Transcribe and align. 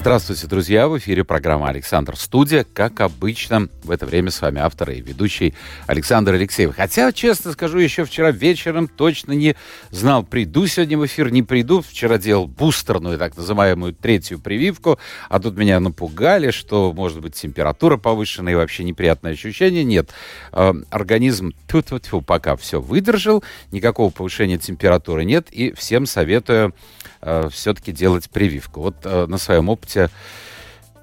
Здравствуйте, 0.00 0.46
друзья! 0.46 0.88
В 0.88 0.96
эфире 0.96 1.24
программа 1.24 1.68
«Александр 1.68 2.16
Студия». 2.16 2.64
Как 2.64 3.02
обычно, 3.02 3.68
в 3.84 3.90
это 3.90 4.06
время 4.06 4.30
с 4.30 4.40
вами 4.40 4.58
автор 4.58 4.92
и 4.92 5.02
ведущий 5.02 5.52
Александр 5.86 6.32
Алексеев. 6.32 6.74
Хотя, 6.74 7.12
честно 7.12 7.52
скажу, 7.52 7.76
еще 7.76 8.06
вчера 8.06 8.30
вечером 8.30 8.88
точно 8.88 9.32
не 9.32 9.56
знал, 9.90 10.22
приду 10.22 10.66
сегодня 10.66 10.96
в 10.96 11.04
эфир, 11.04 11.30
не 11.30 11.42
приду. 11.42 11.82
Вчера 11.82 12.16
делал 12.16 12.46
бустерную, 12.46 13.18
так 13.18 13.36
называемую, 13.36 13.92
третью 13.92 14.38
прививку, 14.38 14.98
а 15.28 15.38
тут 15.38 15.58
меня 15.58 15.78
напугали, 15.80 16.50
что, 16.50 16.94
может 16.94 17.20
быть, 17.20 17.34
температура 17.34 17.98
повышенная 17.98 18.54
и 18.54 18.56
вообще 18.56 18.84
неприятное 18.84 19.32
ощущение. 19.32 19.84
Нет, 19.84 20.08
э, 20.52 20.72
организм 20.88 21.52
тьфу 21.68 21.80
-тьфу 21.80 22.00
-тьфу, 22.00 22.24
пока 22.24 22.56
все 22.56 22.80
выдержал, 22.80 23.44
никакого 23.70 24.08
повышения 24.08 24.56
температуры 24.56 25.26
нет, 25.26 25.48
и 25.50 25.74
всем 25.74 26.06
советую 26.06 26.72
э, 27.20 27.48
все-таки 27.50 27.92
делать 27.92 28.30
прививку. 28.30 28.80
Вот 28.80 28.96
э, 29.04 29.26
на 29.26 29.38
своем 29.38 29.68
опыте 29.68 30.10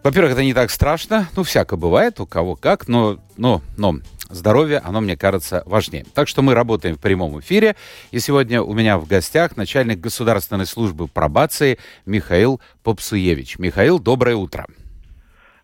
во-первых, 0.07 0.31
это 0.31 0.43
не 0.43 0.53
так 0.53 0.69
страшно, 0.69 1.27
ну, 1.35 1.43
всяко 1.43 1.75
бывает, 1.75 2.21
у 2.21 2.25
кого 2.25 2.55
как, 2.55 2.87
но, 2.87 3.17
но, 3.35 3.61
но 3.77 3.95
здоровье, 4.29 4.79
оно, 4.79 5.01
мне 5.01 5.17
кажется, 5.17 5.63
важнее. 5.65 6.05
Так 6.15 6.29
что 6.29 6.41
мы 6.41 6.53
работаем 6.53 6.95
в 6.95 7.01
прямом 7.01 7.39
эфире, 7.41 7.75
и 8.11 8.19
сегодня 8.19 8.61
у 8.61 8.73
меня 8.73 8.97
в 8.99 9.05
гостях 9.05 9.57
начальник 9.57 9.99
государственной 9.99 10.65
службы 10.65 11.07
пробации 11.07 11.77
Михаил 12.05 12.61
Попсуевич. 12.83 13.59
Михаил, 13.59 13.99
доброе 13.99 14.37
утро. 14.37 14.67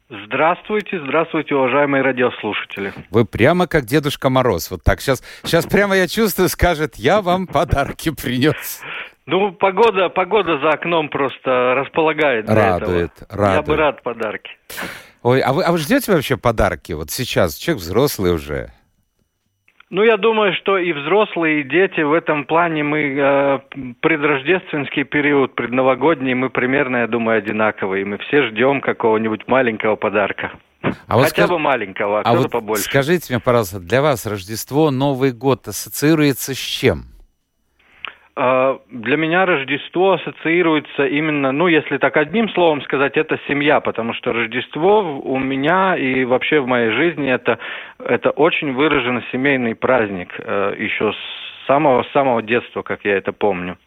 Здравствуйте, 0.10 1.00
здравствуйте, 1.06 1.56
уважаемые 1.56 2.04
радиослушатели. 2.04 2.94
Вы 3.10 3.24
прямо 3.26 3.66
как 3.66 3.86
Дедушка 3.86 4.30
Мороз. 4.30 4.70
Вот 4.70 4.84
так 4.84 5.00
сейчас, 5.00 5.24
сейчас 5.44 5.66
прямо 5.66 5.96
я 5.96 6.10
чувствую, 6.10 6.50
скажет, 6.50 6.98
я 6.98 7.22
вам 7.22 7.48
подарки 7.48 8.12
принес. 8.12 8.82
Ну, 9.26 9.54
погода, 9.54 10.10
погода 10.10 10.60
за 10.60 10.70
окном 10.72 11.08
просто 11.10 11.76
располагает 11.76 12.50
Радует, 12.50 13.12
этого. 13.22 13.38
радует. 13.42 13.56
Я 13.56 13.62
бы 13.62 13.76
рад 13.78 14.04
подарки. 14.04 14.52
Ой, 15.22 15.40
а 15.40 15.54
вы, 15.54 15.64
а 15.64 15.72
вы 15.72 15.78
ждете 15.78 16.12
вообще 16.12 16.36
подарки? 16.36 16.92
Вот 16.92 17.10
сейчас, 17.10 17.56
человек 17.56 17.82
взрослый 17.82 18.34
уже. 18.34 18.72
Ну, 19.90 20.04
я 20.04 20.18
думаю, 20.18 20.54
что 20.56 20.78
и 20.78 20.92
взрослые, 20.92 21.62
и 21.62 21.64
дети 21.64 22.02
в 22.02 22.12
этом 22.14 22.46
плане 22.46 22.84
мы 22.84 23.00
э, 23.16 23.60
предрождественский 24.02 25.04
период, 25.04 25.56
предновогодний, 25.56 26.34
мы 26.34 26.50
примерно, 26.50 26.98
я 26.98 27.08
думаю, 27.08 27.38
одинаковые. 27.38 28.04
Мы 28.04 28.18
все 28.18 28.48
ждем 28.50 28.82
какого-нибудь 28.82 29.48
маленького 29.48 29.96
подарка. 29.96 30.52
А 31.08 31.16
вот 31.16 31.26
Хотя 31.26 31.44
скаж- 31.44 31.50
бы 31.50 31.60
маленького, 31.60 32.20
а, 32.20 32.24
А 32.26 32.34
вот 32.36 32.52
побольше. 32.52 32.84
скажите 32.84 33.32
мне, 33.34 33.40
пожалуйста, 33.40 33.80
для 33.80 34.02
вас 34.02 34.26
Рождество, 34.26 34.92
Новый 34.92 35.32
год 35.32 35.68
ассоциируется 35.68 36.54
с 36.54 36.58
чем? 36.58 37.06
А, 38.36 38.80
Для 38.90 39.16
меня 39.16 39.46
Рождество 39.46 40.14
ассоциируется 40.14 41.06
именно, 41.06 41.52
ну, 41.52 41.68
если 41.68 41.98
так 41.98 42.18
одним 42.18 42.50
словом 42.50 42.82
сказать, 42.82 43.16
это 43.16 43.40
семья, 43.48 43.80
потому 43.80 44.14
что 44.14 44.34
Рождество 44.34 45.22
у 45.22 45.38
меня 45.38 45.96
и 45.96 46.26
вообще 46.26 46.60
в 46.60 46.66
моей 46.66 46.92
жизни 46.92 47.30
это, 47.30 47.60
это 48.00 48.32
очень 48.32 48.74
выраженно 48.74 49.24
семейный 49.32 49.76
праздник, 49.76 50.34
э, 50.40 50.76
еще 50.80 51.14
с 51.14 51.68
самого-самого 51.68 52.42
детства, 52.42 52.82
как 52.82 53.06
я 53.06 53.18
это 53.18 53.34
помню. 53.34 53.78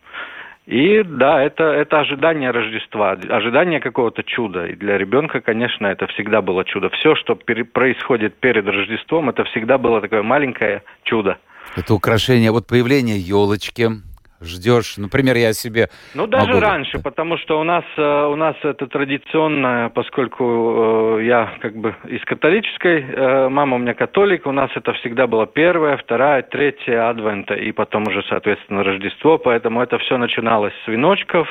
И 0.66 1.02
да, 1.04 1.42
это, 1.42 1.64
это 1.64 2.00
ожидание 2.00 2.50
Рождества, 2.50 3.16
ожидание 3.28 3.80
какого-то 3.80 4.22
чуда. 4.22 4.66
И 4.66 4.76
для 4.76 4.96
ребенка, 4.96 5.40
конечно, 5.40 5.88
это 5.88 6.06
всегда 6.08 6.40
было 6.40 6.64
чудо. 6.64 6.88
Все, 6.90 7.16
что 7.16 7.34
пере- 7.34 7.64
происходит 7.64 8.36
перед 8.36 8.66
Рождеством, 8.66 9.28
это 9.28 9.42
всегда 9.44 9.76
было 9.78 10.00
такое 10.00 10.22
маленькое 10.22 10.82
чудо. 11.02 11.38
Это 11.76 11.94
украшение, 11.94 12.52
вот 12.52 12.66
появление 12.68 13.18
елочки. 13.18 14.05
Ждешь, 14.40 14.98
например, 14.98 15.36
я 15.36 15.52
себе... 15.54 15.88
Ну, 16.14 16.26
даже 16.26 16.48
могу- 16.48 16.60
раньше, 16.60 16.98
потому 16.98 17.38
что 17.38 17.58
у 17.58 17.64
нас, 17.64 17.84
э, 17.96 18.26
у 18.26 18.36
нас 18.36 18.54
это 18.62 18.86
традиционно, 18.86 19.90
поскольку 19.94 21.18
э, 21.20 21.24
я 21.24 21.54
как 21.60 21.76
бы 21.76 21.94
из 22.04 22.22
католической, 22.24 23.00
э, 23.00 23.48
мама 23.48 23.76
у 23.76 23.78
меня 23.78 23.94
католик, 23.94 24.46
у 24.46 24.52
нас 24.52 24.70
это 24.74 24.92
всегда 24.94 25.26
было 25.26 25.46
первая, 25.46 25.96
вторая, 25.96 26.42
третья 26.42 27.08
адвента, 27.08 27.54
и 27.54 27.72
потом 27.72 28.04
уже, 28.08 28.22
соответственно, 28.28 28.84
Рождество, 28.84 29.38
поэтому 29.38 29.80
это 29.80 29.98
все 29.98 30.18
начиналось 30.18 30.74
с 30.84 30.88
веночков, 30.88 31.48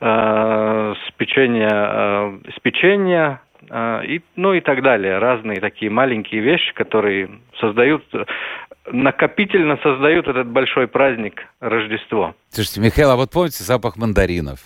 с 0.00 1.10
печенья, 1.16 2.38
с 2.56 2.60
печенья, 2.62 3.40
и, 3.62 4.20
ну 4.36 4.54
и 4.54 4.60
так 4.60 4.82
далее. 4.82 5.18
Разные 5.18 5.60
такие 5.60 5.90
маленькие 5.90 6.40
вещи, 6.40 6.72
которые 6.74 7.30
создают, 7.60 8.04
накопительно 8.90 9.78
создают 9.82 10.28
этот 10.28 10.48
большой 10.48 10.88
праздник 10.88 11.42
Рождество. 11.60 12.34
Слушайте, 12.50 12.80
Михаил, 12.80 13.10
а 13.10 13.16
вот 13.16 13.30
помните 13.30 13.62
запах 13.64 13.96
мандаринов? 13.96 14.60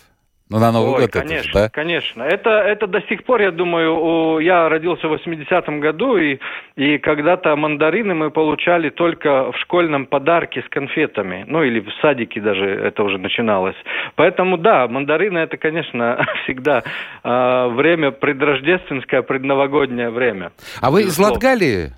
Ну, 0.50 0.58
на 0.58 0.72
Новый 0.72 0.92
Ой, 0.92 1.00
год 1.02 1.10
конечно, 1.12 1.34
это 1.34 1.42
же, 1.44 1.52
да? 1.54 1.68
конечно. 1.70 2.22
Это, 2.22 2.50
это 2.50 2.86
до 2.86 3.00
сих 3.08 3.24
пор, 3.24 3.40
я 3.40 3.50
думаю, 3.50 3.96
у- 3.96 4.38
я 4.40 4.68
родился 4.68 5.08
в 5.08 5.14
80-м 5.14 5.80
году, 5.80 6.18
и, 6.18 6.38
и 6.76 6.98
когда-то 6.98 7.56
мандарины 7.56 8.14
мы 8.14 8.30
получали 8.30 8.90
только 8.90 9.52
в 9.52 9.56
школьном 9.56 10.04
подарке 10.04 10.62
с 10.62 10.68
конфетами. 10.68 11.44
Ну, 11.48 11.62
или 11.62 11.80
в 11.80 11.88
садике 12.02 12.42
даже 12.42 12.66
это 12.66 13.02
уже 13.04 13.16
начиналось. 13.16 13.76
Поэтому, 14.16 14.58
да, 14.58 14.86
мандарины 14.86 15.38
это, 15.38 15.56
конечно, 15.56 16.26
всегда 16.44 16.82
э, 17.22 17.68
время 17.68 18.10
предрождественское, 18.10 19.22
предновогоднее 19.22 20.10
время. 20.10 20.52
А 20.82 20.90
вы 20.90 21.04
из. 21.04 21.18
Латгалии? 21.18 21.92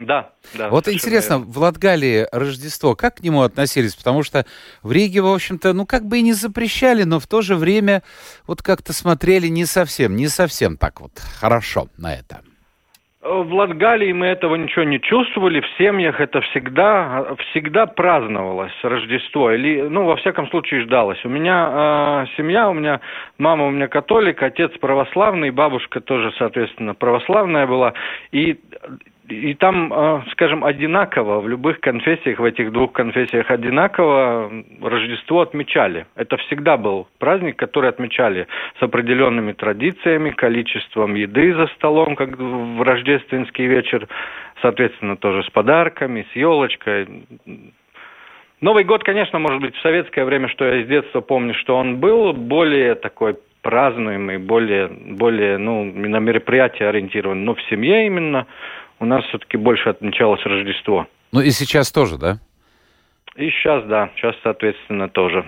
Да, 0.00 0.30
да. 0.56 0.70
Вот 0.70 0.88
интересно, 0.88 1.34
верно. 1.34 1.52
в 1.52 1.58
Латгалии 1.58 2.26
Рождество, 2.32 2.96
как 2.96 3.16
к 3.16 3.20
нему 3.20 3.42
относились? 3.42 3.94
Потому 3.94 4.22
что 4.22 4.46
в 4.82 4.92
Риге, 4.92 5.20
в 5.20 5.26
общем-то, 5.26 5.74
ну 5.74 5.84
как 5.84 6.06
бы 6.06 6.18
и 6.18 6.22
не 6.22 6.32
запрещали, 6.32 7.02
но 7.02 7.20
в 7.20 7.26
то 7.26 7.42
же 7.42 7.54
время 7.54 8.02
вот 8.46 8.62
как-то 8.62 8.94
смотрели 8.94 9.48
не 9.48 9.66
совсем, 9.66 10.16
не 10.16 10.28
совсем 10.28 10.78
так 10.78 11.02
вот 11.02 11.12
хорошо 11.38 11.88
на 11.98 12.14
это. 12.14 12.40
В 13.22 13.52
Латгалии 13.52 14.12
мы 14.12 14.28
этого 14.28 14.54
ничего 14.54 14.84
не 14.84 14.98
чувствовали. 14.98 15.60
В 15.60 15.66
семьях 15.76 16.18
это 16.20 16.40
всегда, 16.40 17.34
всегда 17.50 17.84
праздновалось 17.84 18.72
Рождество. 18.82 19.52
Или, 19.52 19.82
ну, 19.82 20.06
во 20.06 20.16
всяком 20.16 20.48
случае, 20.48 20.84
ждалось. 20.84 21.22
У 21.26 21.28
меня 21.28 22.24
э, 22.24 22.36
семья, 22.38 22.70
у 22.70 22.72
меня 22.72 23.00
мама 23.36 23.66
у 23.66 23.70
меня 23.70 23.88
католик, 23.88 24.42
отец 24.42 24.72
православный, 24.80 25.50
бабушка 25.50 26.00
тоже, 26.00 26.32
соответственно, 26.38 26.94
православная 26.94 27.66
была. 27.66 27.92
И 28.32 28.58
и 29.30 29.54
там, 29.54 29.92
э, 29.92 30.22
скажем, 30.32 30.64
одинаково, 30.64 31.40
в 31.40 31.48
любых 31.48 31.80
конфессиях, 31.80 32.38
в 32.38 32.44
этих 32.44 32.72
двух 32.72 32.92
конфессиях 32.92 33.50
одинаково 33.50 34.50
Рождество 34.82 35.40
отмечали. 35.40 36.06
Это 36.16 36.36
всегда 36.38 36.76
был 36.76 37.08
праздник, 37.18 37.56
который 37.56 37.90
отмечали 37.90 38.46
с 38.78 38.82
определенными 38.82 39.52
традициями, 39.52 40.30
количеством 40.30 41.14
еды 41.14 41.54
за 41.54 41.66
столом, 41.68 42.16
как 42.16 42.36
в 42.36 42.82
рождественский 42.82 43.66
вечер, 43.66 44.08
соответственно, 44.62 45.16
тоже 45.16 45.42
с 45.44 45.50
подарками, 45.50 46.26
с 46.32 46.36
елочкой. 46.36 47.06
Новый 48.60 48.84
год, 48.84 49.04
конечно, 49.04 49.38
может 49.38 49.60
быть, 49.62 49.74
в 49.74 49.80
советское 49.80 50.24
время, 50.24 50.48
что 50.48 50.66
я 50.66 50.82
из 50.82 50.88
детства 50.88 51.20
помню, 51.20 51.54
что 51.54 51.76
он 51.76 51.96
был 51.96 52.32
более 52.32 52.94
такой 52.94 53.36
празднуемый, 53.62 54.38
более, 54.38 54.88
более, 54.88 55.58
ну, 55.58 55.84
на 55.84 56.18
мероприятие 56.18 56.88
ориентирован, 56.88 57.44
но 57.44 57.54
в 57.54 57.62
семье 57.62 58.06
именно 58.06 58.46
у 59.00 59.06
нас 59.06 59.24
все-таки 59.24 59.56
больше 59.56 59.88
отмечалось 59.88 60.44
Рождество. 60.44 61.08
Ну 61.32 61.40
и 61.40 61.50
сейчас 61.50 61.90
тоже, 61.90 62.18
да? 62.18 62.38
И 63.36 63.48
сейчас, 63.50 63.86
да, 63.86 64.10
сейчас, 64.16 64.34
соответственно, 64.42 65.08
тоже. 65.08 65.46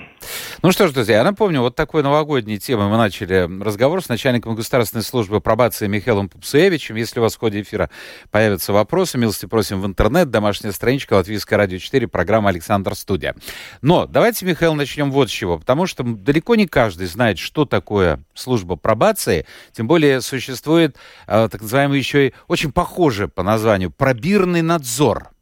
Ну 0.62 0.70
что 0.70 0.86
ж, 0.86 0.92
друзья, 0.92 1.16
я 1.16 1.24
напомню, 1.24 1.60
вот 1.62 1.74
такой 1.74 2.04
новогодней 2.04 2.58
темой 2.58 2.86
мы 2.86 2.96
начали 2.96 3.48
разговор 3.60 4.00
с 4.04 4.08
начальником 4.08 4.54
государственной 4.54 5.02
службы 5.02 5.40
пробации 5.40 5.88
Михаилом 5.88 6.28
Пупсуевичем. 6.28 6.94
Если 6.94 7.18
у 7.18 7.22
вас 7.22 7.34
в 7.34 7.40
ходе 7.40 7.60
эфира 7.60 7.90
появятся 8.30 8.72
вопросы, 8.72 9.18
милости 9.18 9.46
просим 9.46 9.80
в 9.80 9.86
интернет, 9.86 10.30
домашняя 10.30 10.70
страничка 10.70 11.14
Латвийское 11.14 11.58
радио 11.58 11.78
4, 11.78 12.06
программа 12.06 12.50
«Александр 12.50 12.94
Студия». 12.94 13.34
Но 13.82 14.06
давайте, 14.06 14.46
Михаил, 14.46 14.74
начнем 14.74 15.10
вот 15.10 15.28
с 15.28 15.32
чего, 15.32 15.58
потому 15.58 15.86
что 15.88 16.04
далеко 16.04 16.54
не 16.54 16.68
каждый 16.68 17.08
знает, 17.08 17.38
что 17.38 17.64
такое 17.64 18.20
служба 18.32 18.76
пробации, 18.76 19.44
тем 19.72 19.88
более 19.88 20.20
существует 20.20 20.96
э, 21.26 21.48
так 21.50 21.60
называемый 21.60 21.98
еще 21.98 22.28
и 22.28 22.34
очень 22.46 22.70
похоже 22.70 23.26
по 23.26 23.42
названию 23.42 23.90
пробирный 23.90 24.62
надзор. 24.62 25.32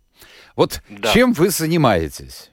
Вот 0.61 0.83
Да. 0.91 1.09
чем 1.09 1.33
вы 1.33 1.49
занимаетесь? 1.49 2.51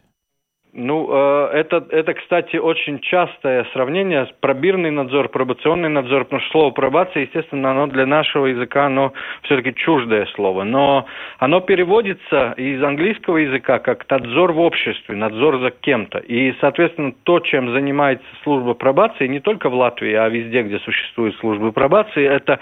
Ну, 0.72 1.10
э, 1.12 1.50
это, 1.60 1.86
это, 1.90 2.14
кстати, 2.14 2.56
очень 2.56 3.00
частое 3.00 3.66
сравнение. 3.74 4.28
Пробирный 4.40 4.92
надзор, 4.92 5.28
пробационный 5.28 5.90
надзор, 5.90 6.24
потому 6.24 6.42
что 6.42 6.52
слово 6.52 6.72
пробация, 6.72 7.24
естественно, 7.24 7.72
оно 7.72 7.88
для 7.88 8.06
нашего 8.06 8.46
языка, 8.46 8.86
оно 8.86 9.12
все-таки 9.42 9.74
чуждое 9.76 10.26
слово. 10.36 10.64
Но 10.64 11.06
оно 11.40 11.60
переводится 11.60 12.54
из 12.56 12.82
английского 12.82 13.38
языка 13.38 13.80
как 13.80 14.10
надзор 14.10 14.54
в 14.54 14.60
обществе, 14.60 15.16
надзор 15.16 15.60
за 15.60 15.72
кем-то. 15.72 16.20
И, 16.20 16.54
соответственно, 16.62 17.12
то, 17.24 17.42
чем 17.42 17.74
занимается 17.74 18.28
служба 18.44 18.74
пробации, 18.74 19.28
не 19.28 19.42
только 19.42 19.70
в 19.70 19.74
Латвии, 19.74 20.14
а 20.14 20.30
везде, 20.30 20.62
где 20.64 20.80
существуют 20.80 21.36
службы 21.40 21.74
пробации, 21.74 22.26
это 22.26 22.60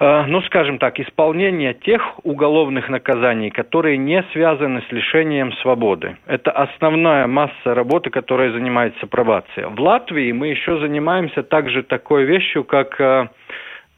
ну, 0.00 0.40
скажем 0.42 0.78
так, 0.78 0.98
исполнение 0.98 1.74
тех 1.74 2.02
уголовных 2.24 2.88
наказаний, 2.88 3.50
которые 3.50 3.98
не 3.98 4.24
связаны 4.32 4.82
с 4.88 4.92
лишением 4.92 5.52
свободы. 5.54 6.16
Это 6.26 6.50
основная 6.50 7.26
масса 7.26 7.74
работы, 7.74 8.10
которой 8.10 8.50
занимается 8.52 9.06
пробация. 9.06 9.68
В 9.68 9.80
Латвии 9.80 10.32
мы 10.32 10.48
еще 10.48 10.78
занимаемся 10.78 11.42
также 11.42 11.82
такой 11.82 12.24
вещью, 12.24 12.64
как 12.64 13.00
э, 13.00 13.28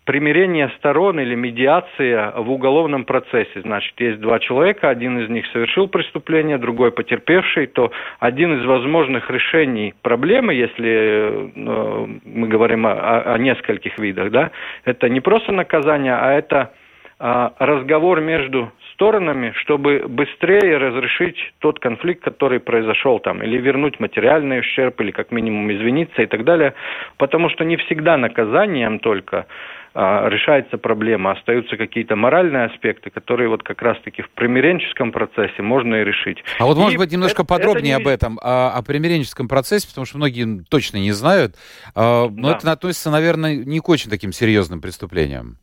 примирение 0.05 0.71
сторон 0.79 1.19
или 1.19 1.35
медиация 1.35 2.33
в 2.33 2.51
уголовном 2.51 3.05
процессе. 3.05 3.61
Значит, 3.63 3.99
есть 3.99 4.21
два 4.21 4.39
человека, 4.39 4.91
один 4.91 5.19
из 5.19 5.31
них 5.31 5.47
совершил 5.53 5.89
преступление, 5.89 6.59
другой 6.59 6.93
потерпевший, 6.93 7.67
то 7.67 7.91
один 8.21 8.61
из 8.61 8.67
возможных 8.67 9.31
решений 9.31 9.95
проблемы, 10.03 10.55
если 10.55 11.51
э, 11.55 12.07
мы 12.25 12.49
говорим 12.49 12.87
о, 12.87 13.35
о 13.35 13.39
нескольких 13.39 13.99
видах, 13.99 14.31
да, 14.31 14.51
это 14.85 15.09
не 15.09 15.21
просто 15.21 15.53
наказание, 15.53 16.15
а 16.15 16.33
это 16.33 16.73
э, 17.19 17.51
разговор 17.59 18.21
между 18.21 18.73
сторонами, 18.93 19.53
чтобы 19.57 20.05
быстрее 20.07 20.77
разрешить 20.77 21.37
тот 21.61 21.81
конфликт, 21.81 22.23
который 22.23 22.61
произошел 22.61 23.19
там, 23.21 23.43
или 23.43 23.57
вернуть 23.57 24.01
материальный 24.01 24.61
ущерб, 24.61 25.01
или 25.01 25.11
как 25.11 25.33
минимум 25.33 25.73
извиниться 25.73 26.23
и 26.23 26.27
так 26.27 26.45
далее, 26.45 26.75
потому 27.17 27.49
что 27.49 27.65
не 27.65 27.77
всегда 27.77 28.17
наказанием 28.19 28.99
только 28.99 29.39
а, 29.39 29.47
решается 29.95 30.77
проблема, 30.77 31.33
остаются 31.33 31.77
какие-то 31.77 32.17
моральные 32.17 32.65
аспекты, 32.65 33.11
которые 33.11 33.49
вот 33.49 33.63
как 33.63 33.81
раз-таки 33.81 34.23
в 34.23 34.31
примиренческом 34.31 35.13
процессе 35.13 35.63
можно 35.63 35.97
и 35.97 36.05
решить. 36.05 36.43
А 36.59 36.65
вот, 36.65 36.77
и 36.77 36.81
может 36.81 36.99
быть, 36.99 37.13
немножко 37.13 37.43
это, 37.43 37.49
подробнее 37.49 37.95
это 37.95 38.03
не... 38.03 38.03
об 38.03 38.09
этом, 38.09 38.39
о, 38.43 38.71
о 38.71 38.83
примиренческом 38.83 39.47
процессе, 39.47 39.87
потому 39.89 40.05
что 40.05 40.17
многие 40.19 40.65
точно 40.69 40.97
не 40.97 41.13
знают, 41.13 41.55
а, 41.95 42.29
но 42.29 42.51
да. 42.51 42.57
это 42.57 42.73
относится, 42.73 43.11
наверное, 43.11 43.57
не 43.57 43.79
к 43.79 43.89
очень 43.89 44.11
таким 44.11 44.33
серьезным 44.33 44.81
преступлениям. 44.81 45.59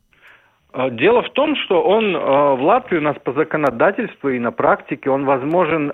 А, 0.72 0.90
дело 0.90 1.24
в 1.24 1.30
том, 1.32 1.58
что 1.66 1.84
он 1.84 2.14
в 2.14 2.64
Латвии 2.64 2.98
у 2.98 3.02
нас 3.02 3.18
по 3.22 3.34
законодательству 3.34 4.30
и 4.30 4.40
на 4.40 4.52
практике 4.52 5.10
он 5.10 5.26
возможен, 5.26 5.92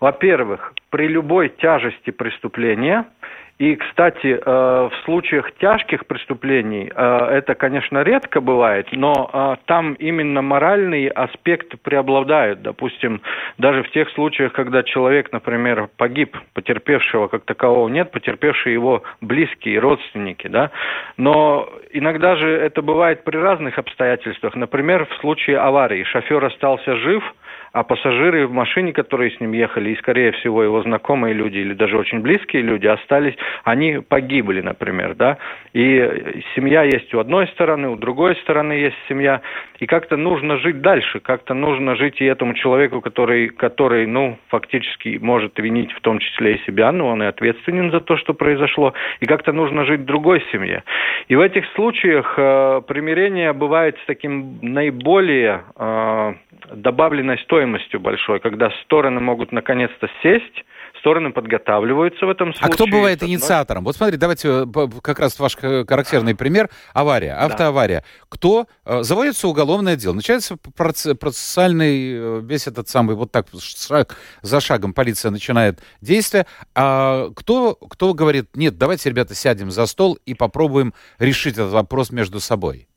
во-первых, 0.00 0.72
при 0.90 1.06
любой 1.06 1.50
тяжести 1.50 2.10
преступления– 2.10 3.06
и, 3.58 3.74
кстати, 3.76 4.38
э, 4.38 4.40
в 4.44 4.92
случаях 5.06 5.50
тяжких 5.52 6.06
преступлений 6.06 6.92
э, 6.94 7.18
это, 7.30 7.54
конечно, 7.54 8.02
редко 8.02 8.42
бывает, 8.42 8.86
но 8.92 9.30
э, 9.32 9.56
там 9.64 9.94
именно 9.94 10.42
моральный 10.42 11.06
аспект 11.06 11.80
преобладает. 11.80 12.60
Допустим, 12.60 13.22
даже 13.56 13.82
в 13.82 13.90
тех 13.92 14.10
случаях, 14.10 14.52
когда 14.52 14.82
человек, 14.82 15.32
например, 15.32 15.88
погиб, 15.96 16.36
потерпевшего 16.52 17.28
как 17.28 17.46
такового 17.46 17.88
нет, 17.88 18.10
потерпевшие 18.10 18.74
его 18.74 19.02
близкие, 19.22 19.78
родственники, 19.78 20.48
да. 20.48 20.70
Но 21.16 21.66
иногда 21.92 22.36
же 22.36 22.50
это 22.50 22.82
бывает 22.82 23.24
при 23.24 23.38
разных 23.38 23.78
обстоятельствах. 23.78 24.54
Например, 24.54 25.06
в 25.06 25.14
случае 25.20 25.60
аварии 25.60 26.04
шофер 26.04 26.44
остался 26.44 26.96
жив– 26.96 27.24
а 27.76 27.82
пассажиры 27.82 28.46
в 28.46 28.52
машине, 28.52 28.94
которые 28.94 29.32
с 29.32 29.38
ним 29.38 29.52
ехали, 29.52 29.90
и, 29.90 29.96
скорее 29.96 30.32
всего, 30.32 30.62
его 30.62 30.80
знакомые 30.80 31.34
люди 31.34 31.58
или 31.58 31.74
даже 31.74 31.98
очень 31.98 32.20
близкие 32.20 32.62
люди 32.62 32.86
остались, 32.86 33.34
они 33.64 33.98
погибли, 33.98 34.62
например, 34.62 35.14
да, 35.14 35.36
и 35.74 36.42
семья 36.54 36.84
есть 36.84 37.12
у 37.12 37.18
одной 37.18 37.48
стороны, 37.48 37.90
у 37.90 37.96
другой 37.96 38.34
стороны 38.36 38.72
есть 38.72 38.96
семья, 39.10 39.42
и 39.78 39.84
как-то 39.84 40.16
нужно 40.16 40.56
жить 40.56 40.80
дальше, 40.80 41.20
как-то 41.20 41.52
нужно 41.52 41.96
жить 41.96 42.18
и 42.22 42.24
этому 42.24 42.54
человеку, 42.54 43.02
который, 43.02 43.48
который, 43.50 44.06
ну, 44.06 44.38
фактически 44.48 45.18
может 45.20 45.58
винить 45.58 45.92
в 45.92 46.00
том 46.00 46.18
числе 46.18 46.54
и 46.54 46.64
себя, 46.64 46.92
но 46.92 47.08
он 47.08 47.22
и 47.22 47.26
ответственен 47.26 47.90
за 47.90 48.00
то, 48.00 48.16
что 48.16 48.32
произошло, 48.32 48.94
и 49.20 49.26
как-то 49.26 49.52
нужно 49.52 49.84
жить 49.84 50.06
другой 50.06 50.42
семье. 50.50 50.82
И 51.28 51.36
в 51.36 51.40
этих 51.40 51.66
случаях 51.74 52.36
э, 52.38 52.80
примирение 52.88 53.52
бывает 53.52 53.98
с 54.02 54.06
таким 54.06 54.60
наиболее 54.62 55.64
э, 55.78 56.34
добавленной 56.72 57.38
стоимостью 57.40 57.65
большой, 57.98 58.40
когда 58.40 58.70
стороны 58.84 59.20
могут 59.20 59.52
наконец-то 59.52 60.08
сесть, 60.22 60.64
стороны 61.06 61.32
подготавливаются 61.32 62.26
в 62.26 62.30
этом 62.30 62.52
случае. 62.52 62.68
А 62.68 62.72
кто 62.72 62.86
бывает 62.86 63.22
инициатором? 63.22 63.84
Вот 63.84 63.96
смотри, 63.96 64.16
давайте 64.16 64.48
э, 64.48 64.88
как 65.02 65.20
раз 65.20 65.38
ваш 65.38 65.56
характерный 65.56 66.34
пример. 66.34 66.68
Авария, 66.94 67.34
автоавария. 67.34 68.00
Да. 68.00 68.26
Кто? 68.28 68.66
Э, 68.84 69.02
заводится 69.02 69.46
уголовное 69.46 69.94
дело. 69.96 70.14
Начинается 70.14 70.56
процессуальный, 70.56 72.12
э, 72.12 72.40
весь 72.42 72.66
этот 72.66 72.88
самый, 72.88 73.14
вот 73.14 73.30
так 73.30 73.46
шаг 73.60 74.16
за 74.42 74.60
шагом 74.60 74.94
полиция 74.94 75.30
начинает 75.30 75.80
действие. 76.00 76.46
А 76.74 77.30
кто, 77.36 77.74
кто 77.74 78.12
говорит, 78.12 78.56
нет, 78.56 78.76
давайте, 78.76 79.10
ребята, 79.10 79.34
сядем 79.34 79.70
за 79.70 79.86
стол 79.86 80.18
и 80.26 80.34
попробуем 80.34 80.92
решить 81.18 81.54
этот 81.54 81.72
вопрос 81.72 82.10
между 82.10 82.40
собой? 82.40 82.88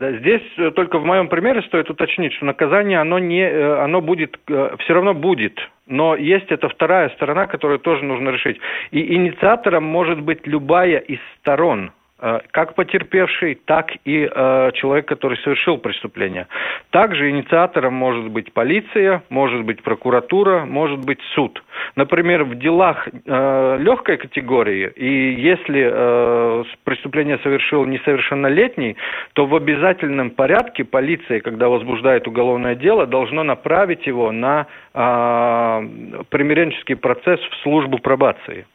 Да, 0.00 0.12
здесь 0.12 0.42
э, 0.58 0.70
только 0.70 1.00
в 1.00 1.04
моем 1.04 1.28
примере 1.28 1.60
стоит 1.62 1.90
уточнить, 1.90 2.32
что 2.34 2.46
наказание, 2.46 3.00
оно, 3.00 3.18
не, 3.18 3.42
э, 3.42 3.82
оно 3.82 4.00
будет, 4.00 4.38
э, 4.48 4.76
все 4.78 4.94
равно 4.94 5.12
будет, 5.12 5.58
но 5.86 6.14
есть 6.14 6.46
эта 6.52 6.68
вторая 6.68 7.08
сторона, 7.10 7.46
которую 7.46 7.80
тоже 7.80 8.04
нужно 8.04 8.28
решить. 8.28 8.60
И 8.92 9.14
инициатором 9.14 9.82
может 9.82 10.20
быть 10.20 10.46
любая 10.46 10.98
из 10.98 11.18
сторон 11.40 11.90
как 12.50 12.74
потерпевший, 12.74 13.54
так 13.64 13.92
и 14.04 14.28
э, 14.28 14.70
человек, 14.74 15.06
который 15.06 15.38
совершил 15.38 15.78
преступление. 15.78 16.48
Также 16.90 17.30
инициатором 17.30 17.94
может 17.94 18.28
быть 18.30 18.52
полиция, 18.52 19.22
может 19.30 19.64
быть 19.64 19.82
прокуратура, 19.82 20.64
может 20.64 20.98
быть 21.04 21.20
суд. 21.34 21.62
Например, 21.96 22.44
в 22.44 22.56
делах 22.56 23.06
э, 23.08 23.76
легкой 23.80 24.16
категории, 24.16 24.90
и 24.96 25.34
если 25.40 25.88
э, 25.90 26.64
преступление 26.84 27.38
совершил 27.42 27.84
несовершеннолетний, 27.84 28.96
то 29.34 29.46
в 29.46 29.54
обязательном 29.54 30.30
порядке 30.30 30.84
полиция, 30.84 31.40
когда 31.40 31.68
возбуждает 31.68 32.26
уголовное 32.26 32.74
дело, 32.74 33.06
должно 33.06 33.42
направить 33.44 34.06
его 34.06 34.32
на 34.32 34.66
э, 34.94 36.22
примиренческий 36.30 36.96
процесс 36.96 37.40
в 37.40 37.62
службу 37.62 37.98
пробации. 37.98 38.66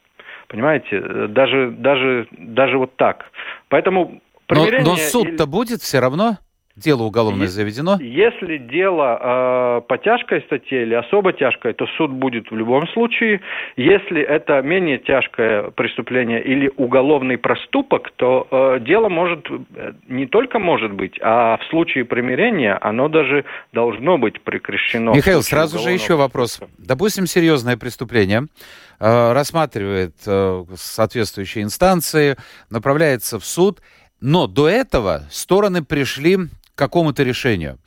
Понимаете, 0.47 1.27
даже, 1.29 1.71
даже, 1.71 2.27
даже 2.31 2.77
вот 2.77 2.95
так. 2.95 3.25
Поэтому 3.69 4.21
но, 4.49 4.67
но 4.81 4.95
суд-то 4.97 5.45
будет 5.47 5.81
все 5.81 5.99
равно? 5.99 6.37
Дело 6.75 7.03
уголовное 7.03 7.47
заведено? 7.47 7.99
Если 8.01 8.57
дело 8.57 9.19
э, 9.21 9.81
по 9.88 9.98
тяжкой 10.00 10.41
статье 10.41 10.81
или 10.81 10.95
особо 10.95 11.31
тяжкое, 11.31 11.74
то 11.74 11.86
суд 11.98 12.09
будет 12.09 12.50
в 12.50 12.55
любом 12.55 12.88
случае. 12.88 13.41
Если 13.77 14.19
это 14.21 14.59
менее 14.63 14.98
тяжкое 14.98 15.69
преступление 15.69 16.43
или 16.43 16.71
уголовный 16.75 17.38
проступок, 17.38 18.09
то 18.15 18.48
э, 18.50 18.79
дело 18.79 19.07
может 19.07 19.45
э, 19.51 19.93
не 20.07 20.25
только 20.25 20.57
может 20.57 20.93
быть, 20.93 21.19
а 21.21 21.57
в 21.57 21.63
случае 21.69 22.05
примирения 22.05 22.75
оно 22.81 23.07
даже 23.07 23.45
должно 23.71 24.17
быть 24.17 24.41
прекращено. 24.41 25.12
Михаил, 25.12 25.43
сразу 25.43 25.77
же 25.77 25.91
еще 25.91 26.15
вопрос. 26.15 26.59
Допустим, 26.79 27.27
серьезное 27.27 27.77
преступление 27.77 28.48
э, 29.00 29.33
рассматривает 29.33 30.15
э, 30.25 30.63
соответствующие 30.74 31.65
инстанции, 31.65 32.36
направляется 32.71 33.38
в 33.38 33.45
суд, 33.45 33.79
но 34.21 34.48
до 34.48 34.67
этого 34.67 35.21
стороны 35.29 35.83
пришли 35.83 36.38
какому-то 36.75 37.24
решению. 37.24 37.80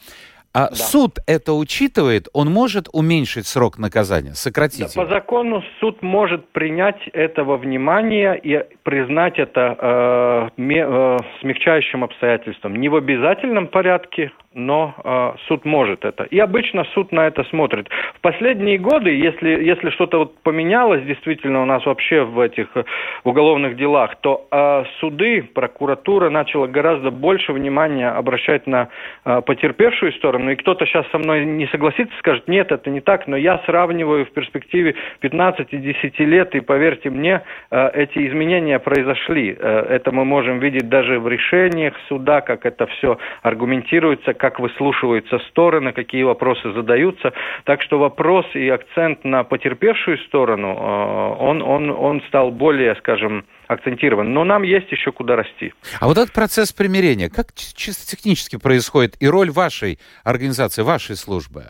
А 0.57 0.71
да. 0.71 0.75
суд 0.75 1.19
это 1.27 1.53
учитывает, 1.53 2.29
он 2.33 2.51
может 2.51 2.89
уменьшить 2.91 3.47
срок 3.47 3.77
наказания, 3.77 4.33
сократить 4.33 4.95
да, 4.95 5.03
его? 5.03 5.05
По 5.05 5.15
закону 5.15 5.63
суд 5.81 6.01
может 6.01 6.49
принять 6.49 7.07
этого 7.13 7.59
внимания 7.59 8.33
и 8.33 8.65
признать 8.83 9.39
это 9.39 10.51
э, 10.57 10.63
э, 10.73 11.19
смягчающим 11.43 12.05
обстоятельством. 12.05 12.75
Не 12.77 12.89
в 12.89 12.97
обязательном 12.97 13.67
порядке, 13.67 14.33
но 14.57 14.95
э, 15.05 15.33
суд 15.49 15.67
может 15.67 16.05
это. 16.07 16.25
И 16.25 16.39
обычно 16.39 16.85
суд 16.95 17.13
на 17.13 17.27
это 17.27 17.45
смотрит. 17.45 17.89
В 18.15 18.21
последние 18.23 18.79
годы, 18.79 19.11
если, 19.11 19.51
если 19.51 19.91
что-то 19.91 20.19
вот 20.19 20.39
поменялось 20.39 21.05
действительно 21.05 21.63
у 21.63 21.67
нас 21.67 21.85
вообще 21.85 22.23
в 22.25 22.41
этих 22.41 22.69
э, 22.75 22.85
уголовных 23.25 23.77
делах, 23.77 24.17
то 24.23 24.49
э, 24.51 24.85
суды, 24.99 25.43
прокуратура 25.43 26.31
начала 26.31 26.67
гораздо 26.67 27.11
больше 27.11 27.53
внимания 27.53 28.09
обращать 28.09 28.67
на 28.67 28.89
э, 29.27 29.43
потерпевшую 29.43 30.13
сторону, 30.15 30.46
сторону, 30.47 30.51
и 30.51 30.57
кто-то 30.57 30.87
сейчас 30.87 31.07
со 31.11 31.19
мной 31.19 31.45
не 31.45 31.67
согласится, 31.67 32.15
скажет, 32.19 32.49
нет, 32.49 32.73
это 32.73 32.91
не 32.91 33.01
так, 33.01 33.27
но 33.27 33.37
я 33.37 33.59
сравниваю 33.67 34.25
в 34.25 34.31
перспективе 34.31 34.95
15-10 35.23 36.25
лет, 36.25 36.55
и 36.55 36.61
поверьте 36.61 37.11
мне, 37.11 37.43
э, 37.71 37.91
эти 37.95 38.27
изменения 38.27 38.79
произошли. 38.79 39.57
Э, 39.59 39.87
это 39.91 40.13
мы 40.13 40.25
можем 40.25 40.59
видеть 40.59 40.89
даже 40.89 41.19
в 41.19 41.29
решениях 41.29 41.95
суда, 42.09 42.41
как 42.41 42.67
это 42.67 42.87
все 42.87 43.19
аргументируется, 43.43 44.35
как 44.35 44.61
выслушиваются 44.61 45.39
стороны, 45.51 45.93
какие 45.93 46.25
вопросы 46.25 46.73
задаются. 46.73 47.33
Так 47.65 47.83
что 47.83 47.99
вопрос 47.99 48.47
и 48.55 48.69
акцент 48.69 49.25
на 49.25 49.45
потерпевшую 49.45 50.19
сторону, 50.19 50.69
э, 50.69 51.43
он, 51.43 51.63
он, 51.63 51.91
он 51.91 52.21
стал 52.29 52.51
более, 52.51 52.95
скажем, 52.97 53.45
акцентирован. 53.67 54.33
Но 54.33 54.45
нам 54.45 54.63
есть 54.63 54.91
еще 54.93 55.13
куда 55.13 55.37
расти. 55.37 55.73
А 56.01 56.07
вот 56.07 56.19
этот 56.19 56.33
процесс 56.33 56.73
примирения, 56.73 57.29
как 57.29 57.53
чисто 57.55 58.07
технически 58.17 58.59
происходит 58.59 59.17
и 59.21 59.29
роль 59.29 59.51
вашей 59.51 59.99
организации, 60.25 60.83
вашей 60.83 61.17
службы? 61.17 61.65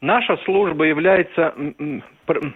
Наша 0.00 0.36
служба 0.44 0.84
является 0.84 1.54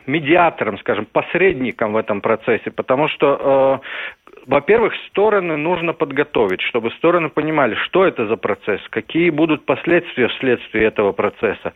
медиатором, 0.06 0.78
скажем, 0.78 1.06
посредником 1.06 1.92
в 1.92 1.96
этом 1.96 2.20
процессе, 2.20 2.70
потому 2.70 3.08
что 3.08 3.80
э, 3.82 4.26
во-первых, 4.46 4.92
стороны 5.08 5.56
нужно 5.56 5.92
подготовить, 5.92 6.60
чтобы 6.62 6.90
стороны 6.92 7.28
понимали, 7.30 7.74
что 7.86 8.04
это 8.04 8.26
за 8.26 8.36
процесс, 8.36 8.80
какие 8.90 9.30
будут 9.30 9.64
последствия 9.64 10.28
вследствие 10.28 10.86
этого 10.86 11.12
процесса 11.12 11.72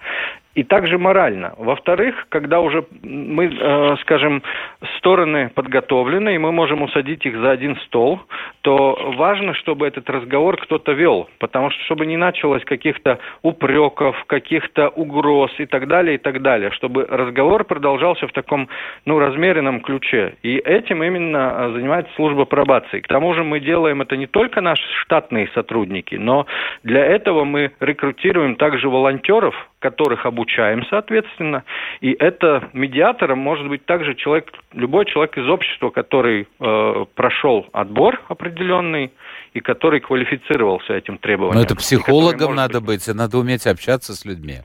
и 0.57 0.65
также 0.65 0.99
морально. 0.99 1.53
Во-вторых, 1.59 2.27
когда 2.31 2.61
уже 2.61 2.85
мы, 3.03 3.45
э, 3.45 3.97
скажем, 4.01 4.43
стороны 4.97 5.51
подготовлены, 5.55 6.35
и 6.35 6.39
мы 6.39 6.51
можем 6.51 6.81
усадить 6.81 7.27
их 7.27 7.37
за 7.37 7.51
один 7.51 7.77
стол, 7.85 8.23
то 8.63 8.99
важно, 9.17 9.53
чтобы 9.53 9.87
этот 9.87 10.09
разговор 10.09 10.57
кто-то 10.57 10.93
вел, 10.93 11.29
потому 11.39 11.71
что 11.71 11.85
чтобы 11.85 12.07
не 12.07 12.17
началось 12.17 12.65
каких-то 12.65 13.19
упреков, 13.43 14.17
каких-то 14.27 14.89
угроз 14.89 15.51
и 15.59 15.67
так 15.67 15.89
далее, 15.89 16.15
и 16.15 16.19
так 16.19 16.41
далее, 16.41 16.71
чтобы 16.71 17.05
разговор 17.05 17.65
продолжался 17.65 18.27
в 18.27 18.33
таком, 18.33 18.69
ну, 19.05 19.19
размеренном 19.19 19.83
ключе. 19.83 20.37
И 20.43 20.57
этим 20.57 21.03
именно 21.03 21.55
э, 21.55 21.73
занимается 21.75 22.15
служба 22.15 22.47
пробации. 22.47 23.01
К 23.01 23.09
тому 23.09 23.35
же 23.35 23.45
мы 23.45 23.61
делаем 23.61 24.01
это 24.01 24.17
не 24.17 24.27
только 24.27 24.63
наши 24.63 24.83
штатные 25.03 25.49
сотрудники, 25.55 26.15
но 26.15 26.47
для 26.83 27.05
этого 27.05 27.45
мы 27.45 27.73
рекрутируем 27.81 28.57
также 28.57 28.89
волонтеров, 28.89 29.55
которых 29.91 30.27
обучаем, 30.27 30.85
соответственно. 30.91 31.63
И 32.01 32.11
это 32.19 32.69
медиатором 32.73 33.39
может 33.39 33.69
быть 33.69 33.87
также 33.87 34.15
человек, 34.15 34.53
любой 34.73 35.05
человек 35.07 35.39
из 35.39 35.49
общества, 35.49 35.91
который 35.91 36.49
э, 36.61 37.05
прошел 37.15 37.67
отбор 37.73 38.21
определенный 38.29 39.13
и 39.55 39.61
который 39.61 40.01
квалифицировался 40.01 40.95
этим 40.95 41.19
требованием. 41.19 41.57
Но 41.57 41.65
это 41.65 41.77
психологом 41.77 42.55
надо 42.55 42.81
быть, 42.81 43.07
быть, 43.07 43.15
надо 43.15 43.39
уметь 43.39 43.67
общаться 43.67 44.15
с 44.15 44.25
людьми. 44.25 44.59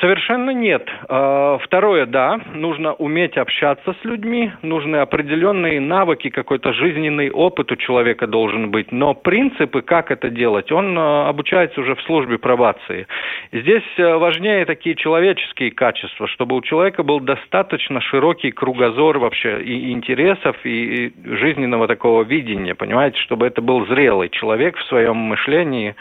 Совершенно 0.00 0.50
нет. 0.50 0.88
А, 1.08 1.58
второе, 1.58 2.06
да, 2.06 2.40
нужно 2.52 2.94
уметь 2.94 3.36
общаться 3.36 3.94
с 4.00 4.04
людьми, 4.04 4.50
нужны 4.62 4.96
определенные 4.96 5.80
навыки, 5.80 6.30
какой-то 6.30 6.72
жизненный 6.72 7.30
опыт 7.30 7.70
у 7.70 7.76
человека 7.76 8.26
должен 8.26 8.70
быть, 8.70 8.90
но 8.90 9.14
принципы, 9.14 9.82
как 9.82 10.10
это 10.10 10.30
делать, 10.30 10.72
он 10.72 10.96
а, 10.98 11.28
обучается 11.28 11.80
уже 11.80 11.94
в 11.94 12.02
службе 12.02 12.38
пробации. 12.38 13.06
Здесь 13.52 13.84
а, 13.98 14.18
важнее 14.18 14.64
такие 14.64 14.96
человеческие 14.96 15.70
качества, 15.70 16.26
чтобы 16.26 16.56
у 16.56 16.62
человека 16.62 17.04
был 17.04 17.20
достаточно 17.20 18.00
широкий 18.00 18.50
кругозор 18.50 19.18
вообще 19.18 19.62
и 19.62 19.92
интересов, 19.92 20.56
и 20.64 21.12
жизненного 21.24 21.86
такого 21.86 22.24
видения, 22.24 22.74
понимаете, 22.74 23.18
чтобы 23.20 23.46
это 23.46 23.62
был 23.62 23.86
зрелый 23.86 24.28
человек 24.28 24.76
в 24.76 24.84
своем 24.86 25.16
мышлении 25.16 25.94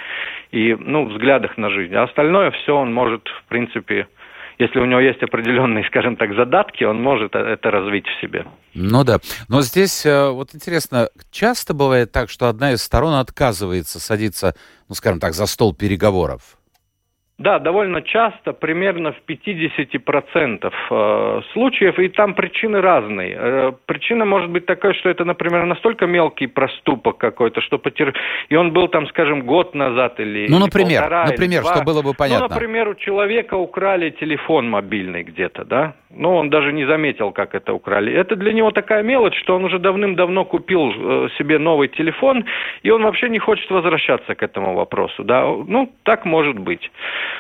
и 0.52 0.76
ну, 0.80 1.06
взглядах 1.06 1.58
на 1.58 1.70
жизнь. 1.70 1.96
А 1.96 2.04
остальное 2.04 2.52
все 2.52 2.76
он 2.76 2.94
может, 2.94 3.28
в 3.28 3.50
принципе, 3.50 3.83
если 4.60 4.80
у 4.80 4.86
него 4.86 5.00
есть 5.00 5.22
определенные, 5.24 5.84
скажем 5.88 6.16
так, 6.16 6.34
задатки, 6.36 6.84
он 6.84 7.02
может 7.02 7.36
это 7.36 7.72
развить 7.72 8.06
в 8.08 8.22
себе. 8.22 8.46
Ну 8.74 9.04
да. 9.04 9.20
Но 9.50 9.62
здесь 9.62 10.06
э, 10.06 10.30
вот 10.30 10.54
интересно, 10.54 11.10
часто 11.32 11.74
бывает 11.74 12.12
так, 12.12 12.30
что 12.30 12.48
одна 12.48 12.74
из 12.74 12.82
сторон 12.82 13.16
отказывается 13.16 14.00
садиться, 14.00 14.56
ну 14.90 14.96
скажем 14.96 15.20
так, 15.20 15.34
за 15.34 15.46
стол 15.46 15.74
переговоров? 15.74 16.58
Да, 17.40 17.58
довольно 17.58 18.04
часто, 18.04 18.54
примерно 18.54 19.12
в 19.12 19.22
50% 19.28 20.72
э, 20.92 21.42
случаев, 21.52 21.98
и 21.98 22.08
там 22.10 22.36
причины 22.36 22.80
разные. 22.80 23.36
Э, 23.36 23.72
причина 23.88 24.24
может 24.24 24.52
быть 24.52 24.68
такая, 24.68 24.94
что 24.94 25.10
это, 25.10 25.26
например, 25.26 25.66
настолько 25.66 26.06
мелкий 26.06 26.46
проступок 26.46 27.18
какой-то, 27.18 27.60
что 27.62 27.80
потер... 27.80 28.14
и 28.50 28.56
он 28.56 28.72
был 28.72 28.88
там, 28.88 29.08
скажем, 29.08 29.42
год 29.48 29.74
назад 29.74 30.20
или 30.20 30.46
Ну, 30.48 30.60
например, 30.60 31.02
полтора, 31.02 31.26
например, 31.26 31.62
или 31.64 31.70
что 31.72 31.84
было 31.84 32.04
бы 32.04 32.14
понятно. 32.14 32.48
Ну, 32.48 32.54
например, 32.54 32.90
у 32.90 32.96
человека 32.96 33.56
украли 33.56 34.12
телефон 34.12 34.70
мобильный 34.70 35.24
где-то, 35.24 35.66
да? 35.66 35.96
Ну, 36.16 36.36
он 36.36 36.52
даже 36.52 36.72
не 36.72 36.86
заметил, 36.86 37.32
как 37.32 37.56
это 37.56 37.74
украли. 37.74 38.14
Это 38.14 38.36
для 38.36 38.54
него 38.54 38.70
такая 38.70 39.02
мелочь, 39.02 39.40
что 39.40 39.56
он 39.56 39.66
уже 39.66 39.80
давным-давно 39.80 40.46
купил 40.46 40.92
э, 40.92 41.30
себе 41.40 41.58
новый 41.58 41.88
телефон, 41.88 42.46
и 42.84 42.92
он 42.92 43.04
вообще 43.04 43.30
не 43.30 43.40
хочет 43.40 43.72
возвращаться 43.72 44.36
к 44.36 44.44
этому 44.44 44.76
вопросу, 44.76 45.24
да? 45.24 45.42
Ну, 45.44 45.92
так 46.04 46.26
может 46.26 46.60
быть. 46.60 46.92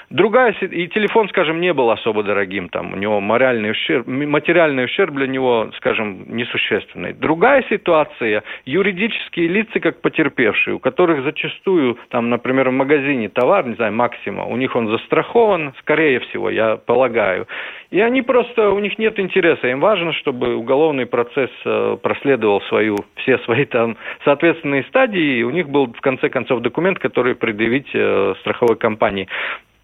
Другая, 0.10 0.54
и 0.62 0.88
телефон, 0.88 1.30
скажем, 1.30 1.60
не 1.60 1.74
был 1.74 1.90
особо 1.90 2.24
дорогим, 2.24 2.70
там, 2.70 2.94
у 2.94 2.96
него 2.96 3.20
моральный 3.20 3.72
ущерб, 3.72 4.06
материальный 4.08 4.86
ущерб 4.86 5.13
для 5.13 5.28
него, 5.28 5.72
скажем, 5.78 6.25
несущественный. 6.28 7.13
Другая 7.13 7.63
ситуация, 7.70 8.44
юридические 8.66 9.48
лица, 9.48 9.80
как 9.80 10.02
потерпевшие, 10.02 10.75
у 10.75 10.80
которых 10.80 11.24
зачастую, 11.24 11.98
там, 12.10 12.30
например, 12.30 12.70
в 12.70 12.74
магазине 12.74 13.30
товар, 13.30 13.66
не 13.66 13.75
знаю, 13.75 13.94
Максима, 13.94 14.46
у 14.46 14.56
них 14.58 14.75
он 14.75 14.88
застрахован, 14.90 15.74
скорее 15.80 16.20
всего, 16.20 16.50
я 16.50 16.78
полагаю, 16.78 17.48
и 17.94 18.00
они 18.00 18.24
просто, 18.24 18.72
у 18.72 18.80
них 18.80 18.98
нет 18.98 19.20
интереса, 19.20 19.68
им 19.68 19.80
важно, 19.80 20.13
чтобы 20.13 20.56
уголовный 20.56 21.06
процесс 21.06 21.52
э, 21.63 21.98
проследовал 22.02 22.62
свою, 22.63 22.98
все 23.18 23.38
свои 23.40 23.66
там 23.66 23.98
соответственные 24.25 24.84
стадии, 24.86 25.38
и 25.38 25.44
у 25.44 25.52
них 25.52 25.70
был, 25.70 25.88
в 25.88 26.02
конце 26.02 26.30
концов, 26.30 26.62
документ, 26.62 26.98
который 27.00 27.36
предъявить 27.36 27.90
э, 27.94 28.34
страховой 28.42 28.78
компании. 28.78 29.28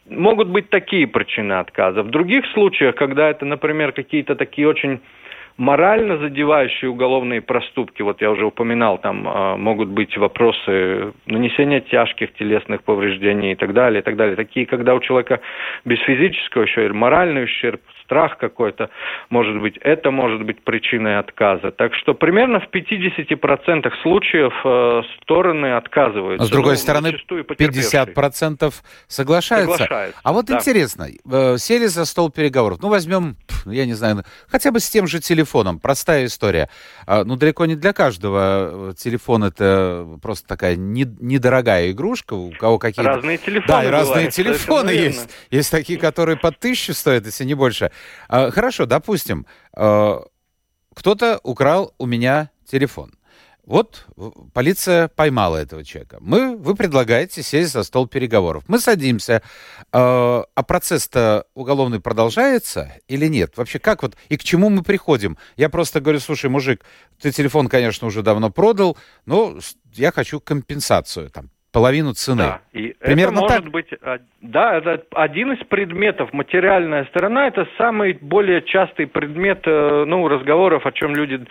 Могут 0.10 0.50
быть 0.50 0.70
такие 0.70 1.08
причины 1.08 1.54
отказа. 1.54 2.04
В 2.04 2.10
других 2.10 2.46
случаях, 2.54 2.96
когда 2.96 3.30
это, 3.30 3.46
например, 3.46 3.92
какие-то 3.92 4.36
такие 4.36 4.68
очень 4.68 5.00
морально 5.58 6.18
задевающие 6.18 6.90
уголовные 6.90 7.42
проступки, 7.42 8.02
вот 8.02 8.22
я 8.22 8.32
уже 8.32 8.46
упоминал, 8.46 8.98
там 8.98 9.28
э, 9.28 9.58
могут 9.58 9.90
быть 9.90 10.18
вопросы 10.18 11.14
нанесения 11.26 11.82
тяжких 11.82 12.34
телесных 12.36 12.82
повреждений 12.84 13.52
и 13.52 13.56
так 13.56 13.74
далее, 13.74 14.00
и 14.00 14.04
так 14.04 14.16
далее. 14.16 14.38
Такие, 14.38 14.66
когда 14.66 14.96
у 14.96 15.02
человека 15.02 15.42
без 15.84 16.00
физического 16.00 16.64
еще 16.64 16.86
и 16.86 16.90
моральный 16.90 17.44
ущерб, 17.44 17.82
страх 18.10 18.40
какой-то, 18.40 18.90
может 19.30 19.62
быть, 19.62 19.78
это 19.78 20.10
может 20.10 20.44
быть 20.44 20.64
причиной 20.64 21.20
отказа. 21.20 21.70
Так 21.72 21.94
что 21.94 22.16
примерно 22.16 22.60
в 22.60 22.68
50% 22.74 23.92
случаев 24.02 24.54
э, 24.66 25.02
стороны 25.22 25.76
отказываются. 25.76 26.42
Но 26.42 26.48
с 26.48 26.50
другой 26.50 26.74
ну, 26.74 26.78
стороны, 26.78 27.08
50% 27.10 28.74
соглашаются. 29.08 29.72
соглашаются. 29.74 30.20
А 30.24 30.34
вот 30.34 30.48
да. 30.48 30.58
интересно, 30.58 31.08
э, 31.08 31.58
сели 31.60 31.86
за 31.86 32.06
стол 32.06 32.32
переговоров, 32.32 32.80
ну 32.82 32.90
возьмем, 32.90 33.38
я 33.68 33.86
не 33.86 33.94
знаю, 33.94 34.24
хотя 34.48 34.72
бы 34.72 34.80
с 34.80 34.90
тем 34.90 35.06
же 35.06 35.20
телефоном, 35.20 35.80
простая 35.80 36.26
история. 36.26 36.70
А, 37.06 37.24
ну 37.24 37.36
далеко 37.36 37.68
не 37.68 37.76
для 37.76 37.94
каждого 37.94 38.90
э, 38.90 38.94
телефон 38.98 39.44
это 39.44 40.08
просто 40.24 40.48
такая 40.48 40.76
недорогая 40.76 41.92
игрушка, 41.92 42.34
у 42.34 42.50
кого 42.52 42.80
какие-то... 42.80 43.04
Разные 43.04 43.38
телефоны 43.38 43.68
Да, 43.68 43.84
и 43.84 43.88
разные 43.88 44.32
телефоны 44.32 44.90
есть. 44.90 45.30
Есть 45.52 45.70
такие, 45.70 46.00
которые 46.00 46.38
по 46.38 46.52
тысячу 46.52 46.94
стоят, 46.94 47.28
если 47.28 47.44
не 47.44 47.54
больше. 47.54 47.92
А, 48.28 48.52
хорошо, 48.52 48.86
допустим, 48.86 49.46
а, 49.74 50.24
кто-то 50.94 51.40
украл 51.44 51.94
у 51.98 52.06
меня 52.06 52.50
телефон. 52.66 53.14
Вот 53.70 54.08
полиция 54.54 55.10
поймала 55.10 55.58
этого 55.58 55.86
человека. 55.86 56.18
Мы, 56.22 56.58
вы 56.58 56.74
предлагаете 56.74 57.44
сесть 57.44 57.72
за 57.72 57.84
стол 57.84 58.08
переговоров. 58.08 58.64
Мы 58.68 58.80
садимся. 58.80 59.44
Э, 59.94 60.42
а 60.56 60.64
процесс-то 60.64 61.46
уголовный 61.54 62.00
продолжается 62.00 62.92
или 63.08 63.28
нет? 63.28 63.58
Вообще 63.58 63.78
как 63.78 64.02
вот 64.02 64.18
и 64.28 64.38
к 64.38 64.44
чему 64.44 64.70
мы 64.70 64.82
приходим? 64.82 65.38
Я 65.56 65.70
просто 65.70 66.02
говорю, 66.02 66.20
слушай, 66.20 66.50
мужик, 66.50 66.84
ты 67.22 67.32
телефон, 67.32 67.68
конечно, 67.68 68.08
уже 68.08 68.24
давно 68.24 68.50
продал, 68.50 68.98
но 69.28 69.60
я 69.94 70.12
хочу 70.12 70.40
компенсацию, 70.40 71.30
там, 71.30 71.52
половину 71.72 72.14
цены. 72.14 72.44
Да, 72.44 72.62
и 72.74 72.96
Примерно 73.00 73.38
это 73.38 73.42
может 73.42 73.64
так? 73.64 73.72
быть, 73.72 73.88
а, 74.02 74.18
да, 74.42 74.78
это 74.78 75.04
один 75.16 75.54
из 75.54 75.64
предметов. 75.68 76.34
Материальная 76.34 77.06
сторона– 77.06 77.48
это 77.48 77.68
самый 77.78 78.14
более 78.14 78.62
частый 78.64 79.06
предмет 79.08 79.62
э, 79.66 80.06
ну, 80.08 80.28
разговоров, 80.28 80.86
о 80.86 80.92
чем 80.92 81.16
люди, 81.16 81.46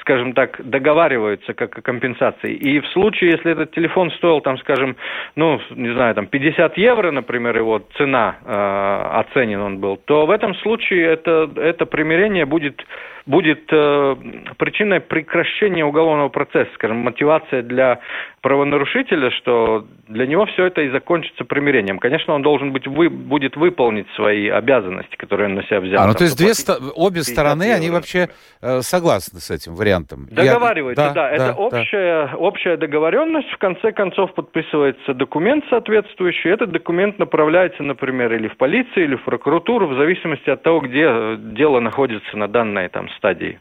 скажем 0.00 0.32
так, 0.32 0.60
договариваются 0.68 1.54
как 1.54 1.78
о 1.78 1.82
компенсации. 1.82 2.52
И 2.54 2.80
в 2.80 2.86
случае, 2.88 3.32
если 3.32 3.52
этот 3.52 3.70
телефон 3.72 4.10
стоил, 4.12 4.40
там, 4.40 4.58
скажем, 4.58 4.96
ну, 5.36 5.60
не 5.70 5.92
знаю, 5.94 6.14
там 6.14 6.26
50 6.26 6.76
евро, 6.76 7.10
например, 7.12 7.56
его 7.56 7.80
цена, 7.96 8.36
э, 8.44 9.20
оценен 9.20 9.60
он 9.60 9.78
был, 9.78 9.96
то 9.96 10.26
в 10.26 10.30
этом 10.30 10.54
случае 10.56 11.06
это, 11.06 11.48
это 11.56 11.86
примирение 11.86 12.44
будет 12.44 12.84
будет 13.26 13.64
э, 13.70 14.16
причиной 14.56 15.00
прекращения 15.00 15.84
уголовного 15.84 16.28
процесса, 16.28 16.70
скажем, 16.74 16.98
мотивация 16.98 17.62
для 17.62 18.00
правонарушителя, 18.40 19.30
что 19.32 19.86
для 20.08 20.26
него 20.26 20.46
все 20.46 20.66
это 20.66 20.80
и 20.80 20.90
закончится 20.90 21.44
примирением. 21.44 21.98
Конечно, 21.98 22.34
он 22.34 22.42
должен 22.42 22.72
быть, 22.72 22.86
вы, 22.86 23.10
будет 23.10 23.56
выполнить 23.56 24.06
свои 24.16 24.48
обязанности, 24.48 25.14
которые 25.16 25.48
он 25.48 25.56
на 25.56 25.62
себя 25.64 25.80
взял. 25.80 26.02
А, 26.02 26.06
ну 26.06 26.14
то 26.14 26.24
есть 26.24 26.38
две, 26.38 26.52
обе 26.94 27.22
стороны, 27.22 27.64
евро, 27.64 27.76
они 27.76 27.90
вообще 27.90 28.30
э, 28.62 28.80
согласны 28.80 29.40
с 29.40 29.50
этим 29.50 29.74
вариантом? 29.74 30.26
Договариваются, 30.30 31.02
Я... 31.02 31.08
да, 31.10 31.14
да. 31.14 31.30
Это 31.30 31.46
да, 31.48 31.54
общая, 31.54 32.26
да. 32.28 32.36
общая 32.36 32.76
договоренность. 32.78 33.50
В 33.50 33.58
конце 33.58 33.92
концов 33.92 34.32
подписывается 34.34 35.12
документ 35.12 35.64
соответствующий. 35.68 36.50
Этот 36.50 36.70
документ 36.70 37.18
направляется, 37.18 37.82
например, 37.82 38.32
или 38.32 38.48
в 38.48 38.56
полицию, 38.56 39.04
или 39.04 39.16
в 39.16 39.24
прокуратуру, 39.24 39.86
в 39.88 39.96
зависимости 39.96 40.48
от 40.48 40.62
того, 40.62 40.80
где 40.80 41.04
э, 41.06 41.36
дело 41.38 41.80
находится 41.80 42.36
на 42.38 42.48
данной 42.48 42.88
там 42.88 43.09
стадии. 43.16 43.60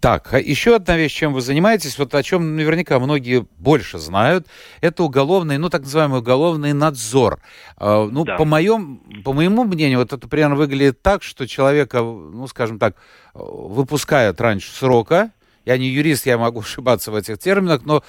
Так, 0.00 0.34
а 0.34 0.40
еще 0.40 0.76
одна 0.76 0.96
вещь, 0.96 1.14
чем 1.14 1.32
вы 1.32 1.40
занимаетесь, 1.40 1.98
вот 1.98 2.14
о 2.14 2.22
чем 2.22 2.56
наверняка 2.56 2.98
многие 2.98 3.46
больше 3.58 3.98
знают, 3.98 4.46
это 4.80 5.04
уголовный, 5.04 5.58
ну, 5.58 5.70
так 5.70 5.82
называемый 5.82 6.18
уголовный 6.18 6.72
надзор. 6.72 7.40
А, 7.76 8.06
ну, 8.06 8.24
да. 8.24 8.36
по, 8.36 8.44
моем, 8.44 8.98
по 9.24 9.32
моему 9.32 9.64
мнению, 9.64 10.00
вот 10.00 10.12
это 10.12 10.28
примерно 10.28 10.56
выглядит 10.56 11.00
так, 11.02 11.22
что 11.22 11.46
человека, 11.46 12.00
ну, 12.00 12.46
скажем 12.48 12.78
так, 12.78 12.96
выпускают 13.34 14.40
раньше 14.40 14.72
срока, 14.72 15.30
я 15.64 15.78
не 15.78 15.88
юрист, 15.88 16.26
я 16.26 16.38
могу 16.38 16.60
ошибаться 16.72 17.10
в 17.10 17.14
этих 17.14 17.38
терминах, 17.38 17.82
но 17.84 18.02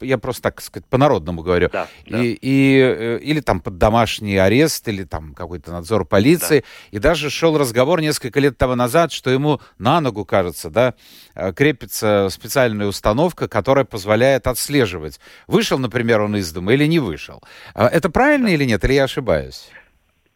я 0.00 0.18
просто 0.18 0.42
так 0.42 0.60
сказать 0.60 0.86
по-народному 0.86 1.42
говорю. 1.42 1.70
Да, 1.72 1.88
и, 2.04 2.10
да. 2.10 2.18
И, 2.22 2.78
э, 2.78 3.18
или 3.22 3.40
там 3.40 3.60
под 3.60 3.78
домашний 3.78 4.36
арест, 4.36 4.86
или 4.88 5.04
там 5.04 5.34
какой-то 5.34 5.72
надзор 5.72 6.04
полиции. 6.04 6.60
Да. 6.60 6.96
И 6.96 6.98
даже 6.98 7.30
шел 7.30 7.56
разговор 7.56 8.00
несколько 8.00 8.40
лет 8.40 8.58
тому 8.58 8.74
назад, 8.74 9.12
что 9.12 9.30
ему 9.30 9.60
на 9.78 10.00
ногу, 10.00 10.24
кажется, 10.24 10.70
да, 10.70 10.94
э, 11.34 11.52
крепится 11.52 12.28
специальная 12.30 12.86
установка, 12.86 13.48
которая 13.48 13.84
позволяет 13.84 14.46
отслеживать, 14.46 15.20
вышел, 15.46 15.78
например, 15.78 16.20
он 16.20 16.36
из 16.36 16.52
дома 16.52 16.74
или 16.74 16.86
не 16.86 16.98
вышел. 16.98 17.42
А 17.74 17.88
это 17.88 18.10
правильно 18.10 18.48
да. 18.48 18.54
или 18.54 18.64
нет, 18.64 18.84
или 18.84 18.94
я 18.94 19.04
ошибаюсь? 19.04 19.70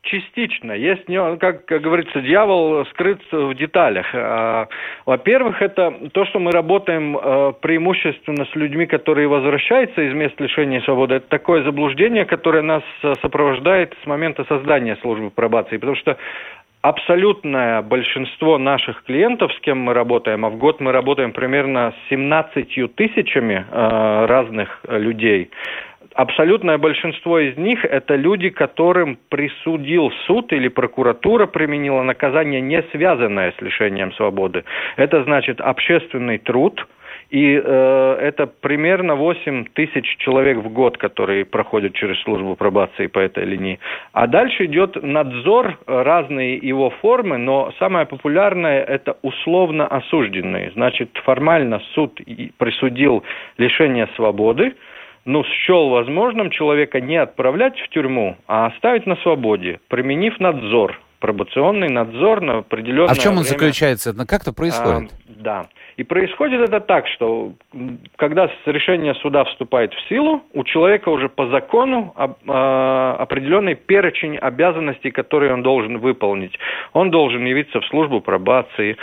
Частично. 0.08 0.72
Есть, 0.72 1.04
как 1.38 1.66
говорится, 1.66 2.22
дьявол 2.22 2.86
скрыт 2.86 3.20
в 3.30 3.54
деталях. 3.54 4.06
А, 4.14 4.66
во-первых, 5.04 5.60
это 5.60 5.92
то, 6.12 6.24
что 6.24 6.38
мы 6.38 6.50
работаем 6.50 7.14
а, 7.16 7.52
преимущественно 7.52 8.46
с 8.46 8.54
людьми, 8.54 8.86
которые 8.86 9.28
возвращаются 9.28 10.00
из 10.00 10.14
мест 10.14 10.40
лишения 10.40 10.80
свободы. 10.80 11.16
Это 11.16 11.28
такое 11.28 11.62
заблуждение, 11.62 12.24
которое 12.24 12.62
нас 12.62 12.82
а, 13.02 13.12
сопровождает 13.20 13.94
с 14.02 14.06
момента 14.06 14.44
создания 14.48 14.96
службы 15.02 15.28
пробации. 15.28 15.76
Потому 15.76 15.96
что 15.96 16.16
абсолютное 16.80 17.82
большинство 17.82 18.56
наших 18.56 19.04
клиентов, 19.04 19.52
с 19.52 19.60
кем 19.60 19.78
мы 19.78 19.92
работаем, 19.92 20.46
а 20.46 20.48
в 20.48 20.56
год 20.56 20.80
мы 20.80 20.92
работаем 20.92 21.32
примерно 21.32 21.92
с 21.92 22.08
17 22.08 22.94
тысячами 22.94 23.66
э, 23.70 24.26
разных 24.26 24.80
людей, 24.88 25.50
абсолютное 26.18 26.78
большинство 26.78 27.38
из 27.38 27.56
них 27.56 27.84
это 27.84 28.16
люди, 28.16 28.50
которым 28.50 29.18
присудил 29.28 30.10
суд 30.26 30.52
или 30.52 30.66
прокуратура 30.66 31.46
применила 31.46 32.02
наказание, 32.02 32.60
не 32.60 32.82
связанное 32.90 33.54
с 33.56 33.62
лишением 33.62 34.12
свободы. 34.14 34.64
Это 34.96 35.22
значит 35.22 35.60
общественный 35.60 36.38
труд, 36.38 36.84
и 37.30 37.60
э, 37.62 38.18
это 38.20 38.46
примерно 38.46 39.14
8 39.14 39.66
тысяч 39.74 40.16
человек 40.18 40.58
в 40.58 40.72
год, 40.72 40.96
которые 40.98 41.44
проходят 41.44 41.92
через 41.94 42.20
службу 42.22 42.56
пробации 42.56 43.06
по 43.06 43.20
этой 43.20 43.44
линии. 43.44 43.78
А 44.12 44.26
дальше 44.26 44.64
идет 44.64 45.00
надзор, 45.00 45.78
разные 45.86 46.56
его 46.56 46.90
формы, 46.90 47.38
но 47.38 47.72
самое 47.78 48.06
популярное 48.06 48.82
это 48.82 49.18
условно 49.22 49.86
осужденные. 49.86 50.72
Значит, 50.72 51.10
формально 51.24 51.80
суд 51.94 52.20
присудил 52.56 53.22
лишение 53.56 54.08
свободы, 54.16 54.74
ну, 55.28 55.44
счел 55.44 55.90
возможным 55.90 56.50
человека 56.50 57.02
не 57.02 57.16
отправлять 57.16 57.78
в 57.78 57.88
тюрьму, 57.90 58.38
а 58.46 58.66
оставить 58.66 59.06
на 59.06 59.14
свободе, 59.16 59.78
применив 59.88 60.40
надзор, 60.40 60.98
пробационный 61.20 61.90
надзор 61.90 62.40
на 62.40 62.58
определенное 62.58 63.10
А 63.10 63.14
в 63.14 63.18
чем 63.18 63.32
он 63.32 63.42
время. 63.42 63.50
заключается? 63.50 64.14
Как 64.26 64.40
это 64.40 64.54
происходит? 64.54 65.12
А, 65.12 65.27
да. 65.38 65.68
И 65.96 66.04
происходит 66.04 66.60
это 66.60 66.80
так, 66.80 67.06
что 67.08 67.52
когда 68.16 68.50
решение 68.66 69.14
суда 69.14 69.44
вступает 69.44 69.92
в 69.94 70.08
силу, 70.08 70.42
у 70.52 70.64
человека 70.64 71.08
уже 71.08 71.28
по 71.28 71.46
закону 71.48 72.14
а, 72.16 73.16
определенный 73.18 73.74
перечень 73.74 74.36
обязанностей, 74.36 75.10
которые 75.10 75.52
он 75.52 75.62
должен 75.62 75.98
выполнить. 75.98 76.58
Он 76.92 77.10
должен 77.10 77.44
явиться 77.44 77.80
в 77.80 77.86
службу 77.86 78.20
пробации, 78.20 78.96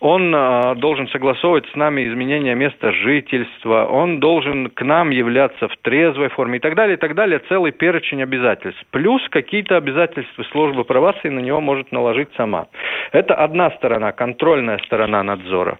он 0.00 0.32
а, 0.34 0.74
должен 0.74 1.08
согласовывать 1.08 1.66
с 1.72 1.74
нами 1.74 2.08
изменения 2.08 2.54
места 2.54 2.92
жительства, 2.92 3.86
он 3.86 4.20
должен 4.20 4.70
к 4.70 4.82
нам 4.82 5.10
являться 5.10 5.68
в 5.68 5.76
трезвой 5.82 6.28
форме 6.28 6.56
и 6.56 6.60
так 6.60 6.74
далее, 6.74 6.96
и 6.96 7.00
так 7.00 7.14
далее. 7.14 7.40
Целый 7.48 7.72
перечень 7.72 8.22
обязательств. 8.22 8.82
Плюс 8.90 9.22
какие-то 9.30 9.76
обязательства 9.76 10.42
службы 10.44 10.84
пробации 10.84 11.28
на 11.28 11.40
него 11.40 11.60
может 11.60 11.92
наложить 11.92 12.28
сама. 12.36 12.66
Это 13.12 13.34
одна 13.34 13.70
сторона, 13.72 14.12
контрольная 14.12 14.78
сторона 14.78 15.22
надзора. 15.22 15.78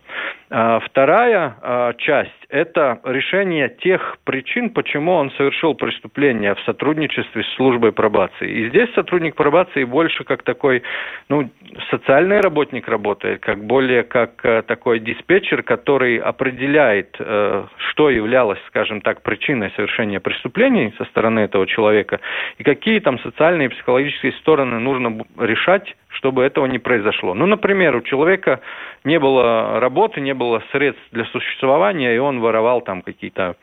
А, 0.55 0.81
вторая 0.81 1.57
а, 1.63 1.95
часть– 1.95 2.31
это 2.51 3.01
решение 3.05 3.71
тех 3.71 4.19
причин, 4.25 4.69
почему 4.69 5.13
он 5.13 5.31
совершил 5.33 5.73
преступление 5.75 6.55
в 6.55 6.61
сотрудничестве 6.61 7.43
с 7.43 7.57
службой 7.57 7.93
пробации. 7.93 8.51
И 8.51 8.69
здесь 8.69 8.93
сотрудник 8.95 9.35
пробации 9.35 9.85
больше 9.85 10.25
как 10.25 10.43
такой, 10.43 10.83
ну, 11.31 11.49
социальный 11.91 12.41
работник 12.41 12.87
работает, 12.87 13.41
как 13.41 13.65
более 13.65 14.03
как 14.03 14.45
э, 14.45 14.61
такой 14.61 15.01
диспетчер, 15.01 15.63
который 15.63 16.19
определяет, 16.19 17.17
э, 17.19 17.65
что 17.91 18.11
являлось, 18.11 18.61
скажем 18.67 19.01
так, 19.01 19.23
причиной 19.23 19.73
совершения 19.75 20.21
преступлений 20.21 20.93
со 20.99 21.07
стороны 21.07 21.41
этого 21.41 21.67
человека, 21.67 22.21
и 22.59 22.63
какие 22.63 23.01
там 23.01 23.19
социальные 23.21 23.69
и 23.69 23.71
психологические 23.71 24.33
стороны 24.33 24.79
нужно 24.81 25.25
решать, 25.39 25.97
чтобы 26.13 26.43
этого 26.43 26.67
не 26.67 26.79
произошло. 26.79 27.35
Ну, 27.35 27.47
например, 27.47 27.97
у 27.97 28.03
человека 28.03 28.61
не 29.05 29.19
было 29.19 29.81
работы, 29.81 30.21
не 30.21 30.35
было 30.35 30.63
средств 30.73 31.03
для 31.13 31.25
существования, 31.27 32.15
и 32.15 32.19
он 32.19 32.41
воровал 32.41 32.81
там 32.81 33.03
какие-то 33.03 33.57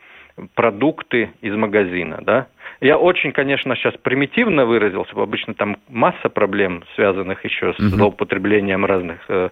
продукты 0.55 1.31
из 1.41 1.55
магазина, 1.55 2.19
да. 2.21 2.47
Я 2.81 2.97
очень, 2.97 3.33
конечно, 3.33 3.75
сейчас 3.75 3.93
примитивно 4.01 4.65
выразился, 4.65 5.11
обычно 5.15 5.53
там 5.53 5.77
масса 5.89 6.29
проблем, 6.29 6.83
связанных 6.95 7.43
еще 7.43 7.73
с 7.73 7.77
злоупотреблением 7.77 8.85
разных 8.85 9.19
э, 9.27 9.49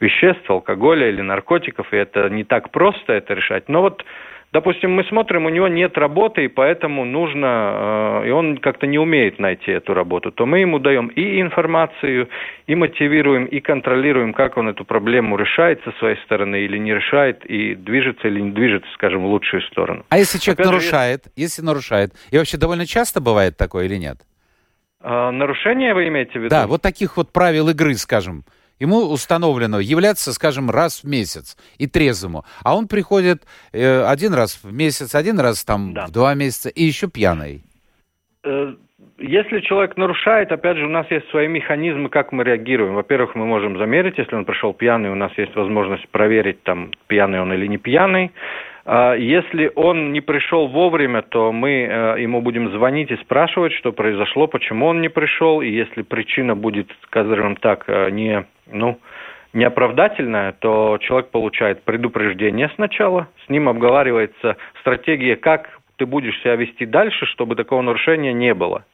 веществ, 0.00 0.48
алкоголя 0.50 1.08
или 1.08 1.20
наркотиков, 1.20 1.92
и 1.92 1.96
это 1.96 2.30
не 2.30 2.44
так 2.44 2.70
просто 2.70 3.12
это 3.12 3.34
решать. 3.34 3.68
Но 3.68 3.82
вот 3.82 4.04
допустим, 4.52 4.92
мы 4.92 5.04
смотрим, 5.04 5.46
у 5.46 5.48
него 5.48 5.68
нет 5.68 5.96
работы, 5.98 6.44
и 6.44 6.48
поэтому 6.48 7.04
нужно, 7.04 8.22
э, 8.24 8.28
и 8.28 8.30
он 8.30 8.58
как-то 8.58 8.86
не 8.86 8.98
умеет 8.98 9.38
найти 9.38 9.72
эту 9.72 9.94
работу, 9.94 10.30
то 10.30 10.46
мы 10.46 10.60
ему 10.60 10.78
даем 10.78 11.08
и 11.08 11.40
информацию, 11.40 12.28
и 12.66 12.74
мотивируем, 12.74 13.46
и 13.46 13.60
контролируем, 13.60 14.32
как 14.34 14.56
он 14.56 14.68
эту 14.68 14.84
проблему 14.84 15.36
решает 15.36 15.82
со 15.84 15.92
своей 15.92 16.16
стороны 16.24 16.60
или 16.60 16.78
не 16.78 16.94
решает, 16.94 17.44
и 17.46 17.74
движется 17.74 18.28
или 18.28 18.40
не 18.40 18.50
движется, 18.50 18.88
скажем, 18.94 19.22
в 19.22 19.26
лучшую 19.26 19.62
сторону. 19.62 20.04
А 20.08 20.18
если 20.18 20.38
человек 20.38 20.60
Опять 20.60 20.72
нарушает, 20.72 21.24
же, 21.24 21.32
если... 21.36 21.62
нарушает, 21.62 22.12
и 22.30 22.38
вообще 22.38 22.56
довольно 22.58 22.86
часто 22.86 23.20
бывает 23.20 23.56
такое 23.56 23.86
или 23.86 23.96
нет? 23.96 24.18
А, 25.00 25.32
нарушение 25.32 25.94
вы 25.94 26.08
имеете 26.08 26.32
в 26.32 26.36
виду? 26.36 26.48
Да, 26.50 26.66
вот 26.66 26.82
таких 26.82 27.16
вот 27.16 27.32
правил 27.32 27.68
игры, 27.70 27.94
скажем, 27.94 28.44
Ему 28.82 29.12
установлено 29.12 29.78
являться, 29.78 30.32
скажем, 30.32 30.68
раз 30.68 31.04
в 31.04 31.08
месяц 31.08 31.56
и 31.78 31.86
трезвому. 31.86 32.42
А 32.64 32.76
он 32.76 32.88
приходит 32.88 33.42
э, 33.72 34.02
один 34.02 34.34
раз 34.34 34.60
в 34.64 34.72
месяц, 34.72 35.14
один 35.14 35.38
раз 35.38 35.64
там 35.64 35.94
да. 35.94 36.06
в 36.06 36.10
два 36.10 36.34
месяца 36.34 36.68
и 36.68 36.82
еще 36.82 37.08
пьяный. 37.08 37.62
Э, 38.42 38.74
если 39.18 39.60
человек 39.60 39.96
нарушает, 39.96 40.50
опять 40.50 40.78
же, 40.78 40.86
у 40.86 40.88
нас 40.88 41.08
есть 41.12 41.30
свои 41.30 41.46
механизмы, 41.46 42.08
как 42.08 42.32
мы 42.32 42.42
реагируем. 42.42 42.94
Во-первых, 42.94 43.36
мы 43.36 43.46
можем 43.46 43.78
замерить, 43.78 44.18
если 44.18 44.34
он 44.34 44.44
пришел 44.44 44.72
пьяный, 44.72 45.10
у 45.10 45.14
нас 45.14 45.30
есть 45.36 45.54
возможность 45.54 46.08
проверить, 46.08 46.64
там, 46.64 46.90
пьяный 47.06 47.40
он 47.40 47.52
или 47.52 47.68
не 47.68 47.78
пьяный. 47.78 48.32
А 48.84 49.14
если 49.14 49.70
он 49.76 50.12
не 50.12 50.20
пришел 50.20 50.66
вовремя, 50.66 51.22
то 51.22 51.52
мы 51.52 51.70
э, 51.70 52.16
ему 52.20 52.42
будем 52.42 52.68
звонить 52.72 53.12
и 53.12 53.16
спрашивать, 53.18 53.74
что 53.74 53.92
произошло, 53.92 54.48
почему 54.48 54.86
он 54.86 55.00
не 55.00 55.08
пришел, 55.08 55.60
и 55.60 55.70
если 55.70 56.02
причина 56.02 56.56
будет, 56.56 56.90
скажем 57.06 57.54
так, 57.54 57.86
не 58.10 58.44
ну, 58.72 58.98
неоправдательная, 59.52 60.52
то 60.52 60.98
человек 61.00 61.30
получает 61.30 61.82
предупреждение 61.84 62.70
сначала, 62.74 63.28
с 63.46 63.48
ним 63.48 63.68
обговаривается 63.68 64.56
стратегия, 64.80 65.36
как 65.36 65.78
ты 65.96 66.06
будешь 66.06 66.40
себя 66.40 66.56
вести 66.56 66.86
дальше, 66.86 67.26
чтобы 67.26 67.54
такого 67.54 67.82
нарушения 67.82 68.32
не 68.32 68.54
было. 68.54 68.84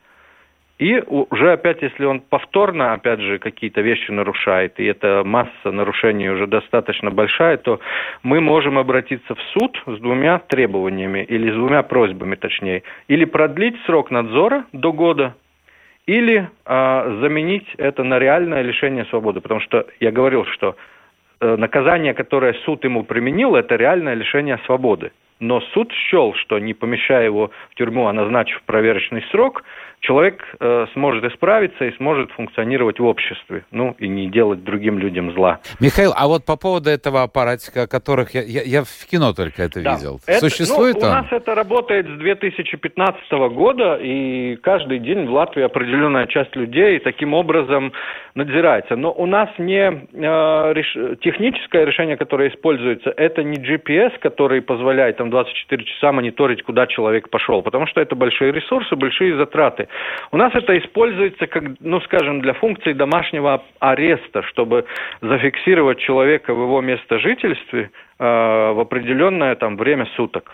И 0.79 1.01
уже 1.09 1.53
опять, 1.53 1.83
если 1.83 2.05
он 2.05 2.21
повторно, 2.21 2.93
опять 2.93 3.19
же, 3.19 3.39
какие-то 3.39 3.81
вещи 3.81 4.13
нарушает, 4.13 4.79
и 4.79 4.85
эта 4.85 5.23
масса 5.25 5.73
нарушений 5.73 6.31
уже 6.31 6.47
достаточно 6.47 7.11
большая, 7.11 7.57
то 7.57 7.81
мы 8.23 8.41
можем 8.41 8.79
обратиться 8.79 9.35
в 9.35 9.41
суд 9.53 9.83
с 9.87 9.99
двумя 9.99 10.39
требованиями, 10.39 11.25
или 11.25 11.51
с 11.51 11.55
двумя 11.55 11.83
просьбами, 11.83 12.37
точнее. 12.37 12.85
Или 13.09 13.25
продлить 13.25 13.75
срок 13.87 14.13
надзора 14.13 14.67
до 14.73 14.93
года, 14.93 15.35
или 16.09 16.49
а, 16.65 17.19
заменить 17.21 17.69
это 17.77 18.03
на 18.03 18.19
реальное 18.19 18.63
лишение 18.63 19.05
свободы. 19.05 19.41
Потому 19.41 19.61
что 19.61 19.87
я 20.01 20.11
говорил, 20.11 20.47
что 20.47 20.75
наказание, 21.41 22.15
которое 22.15 22.55
суд 22.65 22.83
ему 22.83 23.05
применил, 23.05 23.55
это 23.55 23.77
реальное 23.77 24.15
лишение 24.15 24.59
свободы. 24.67 25.13
Но 25.39 25.61
суд 25.61 25.93
счел, 25.93 26.35
что 26.35 26.59
не 26.59 26.75
помещая 26.75 27.27
его 27.27 27.53
в 27.71 27.75
тюрьму, 27.77 28.09
а 28.09 28.13
назначив 28.13 28.61
проверочный 28.63 29.23
срок, 29.31 29.63
человек 30.01 30.43
э, 30.61 30.87
сможет 30.93 31.25
исправиться 31.25 31.85
и 31.85 31.97
сможет 31.97 32.31
функционировать 32.33 32.99
в 32.99 33.05
обществе, 33.05 33.65
ну 33.71 33.95
и 33.99 34.09
не 34.09 34.29
делать 34.29 34.65
другим 34.65 34.99
людям 34.99 35.33
зла. 35.33 35.61
Михаил, 35.81 36.13
а 36.17 36.27
вот 36.29 36.45
по 36.45 36.57
поводу 36.57 36.91
этого 36.91 37.23
аппаратика, 37.23 37.87
которых 37.87 38.35
я, 38.35 38.43
я, 38.43 38.63
я 38.63 38.83
в 38.85 39.07
кино 39.11 39.33
только 39.33 39.63
это 39.63 39.83
да. 39.83 39.95
видел, 39.95 40.21
это, 40.27 40.41
существует 40.41 40.97
ну, 41.01 41.07
он? 41.07 41.09
У 41.09 41.15
нас 41.15 41.27
это 41.31 41.55
работает 41.55 42.07
с 42.07 42.19
2015 42.19 43.33
года, 43.53 43.99
и 44.01 44.57
каждый 44.57 44.99
день 44.99 45.27
в 45.27 45.33
Латвии 45.33 45.63
определенная 45.63 46.27
часть 46.27 46.55
людей 46.57 46.99
таким 47.01 47.35
образом 47.35 47.93
надзирается. 48.35 48.97
Но 48.97 49.13
у 49.13 49.27
нас 49.27 49.51
не 49.59 49.91
э, 49.91 50.73
реш... 50.73 51.21
техническое 51.21 51.85
решение, 51.85 52.17
которое 52.17 52.51
используется, 52.51 53.13
это 53.17 53.43
не 53.43 53.57
GPS, 53.57 54.19
который 54.21 54.63
позволяет 54.63 55.17
там 55.17 55.31
24 55.31 55.85
часа 55.85 56.13
мониторить, 56.13 56.63
куда 56.63 56.87
человек 56.87 57.29
пошел, 57.31 57.63
потому 57.63 57.87
что 57.87 58.01
это 58.01 58.15
большие 58.15 58.53
ресурсы, 58.53 58.95
большие 58.97 59.37
затраты. 59.37 59.88
У 60.31 60.37
нас 60.37 60.55
это 60.55 60.79
используется, 60.79 61.47
как, 61.47 61.65
ну, 61.81 62.01
скажем, 62.03 62.41
для 62.41 62.55
функции 62.55 62.93
домашнего 62.93 63.63
ареста, 63.79 64.43
чтобы 64.43 64.85
зафиксировать 65.21 65.99
человека 65.99 66.55
в 66.55 66.61
его 66.63 66.81
место 66.81 67.19
жительства 67.19 67.79
э, 67.79 67.89
в 68.19 68.81
определенное 68.81 69.55
там 69.57 69.77
время 69.77 70.07
суток. 70.17 70.53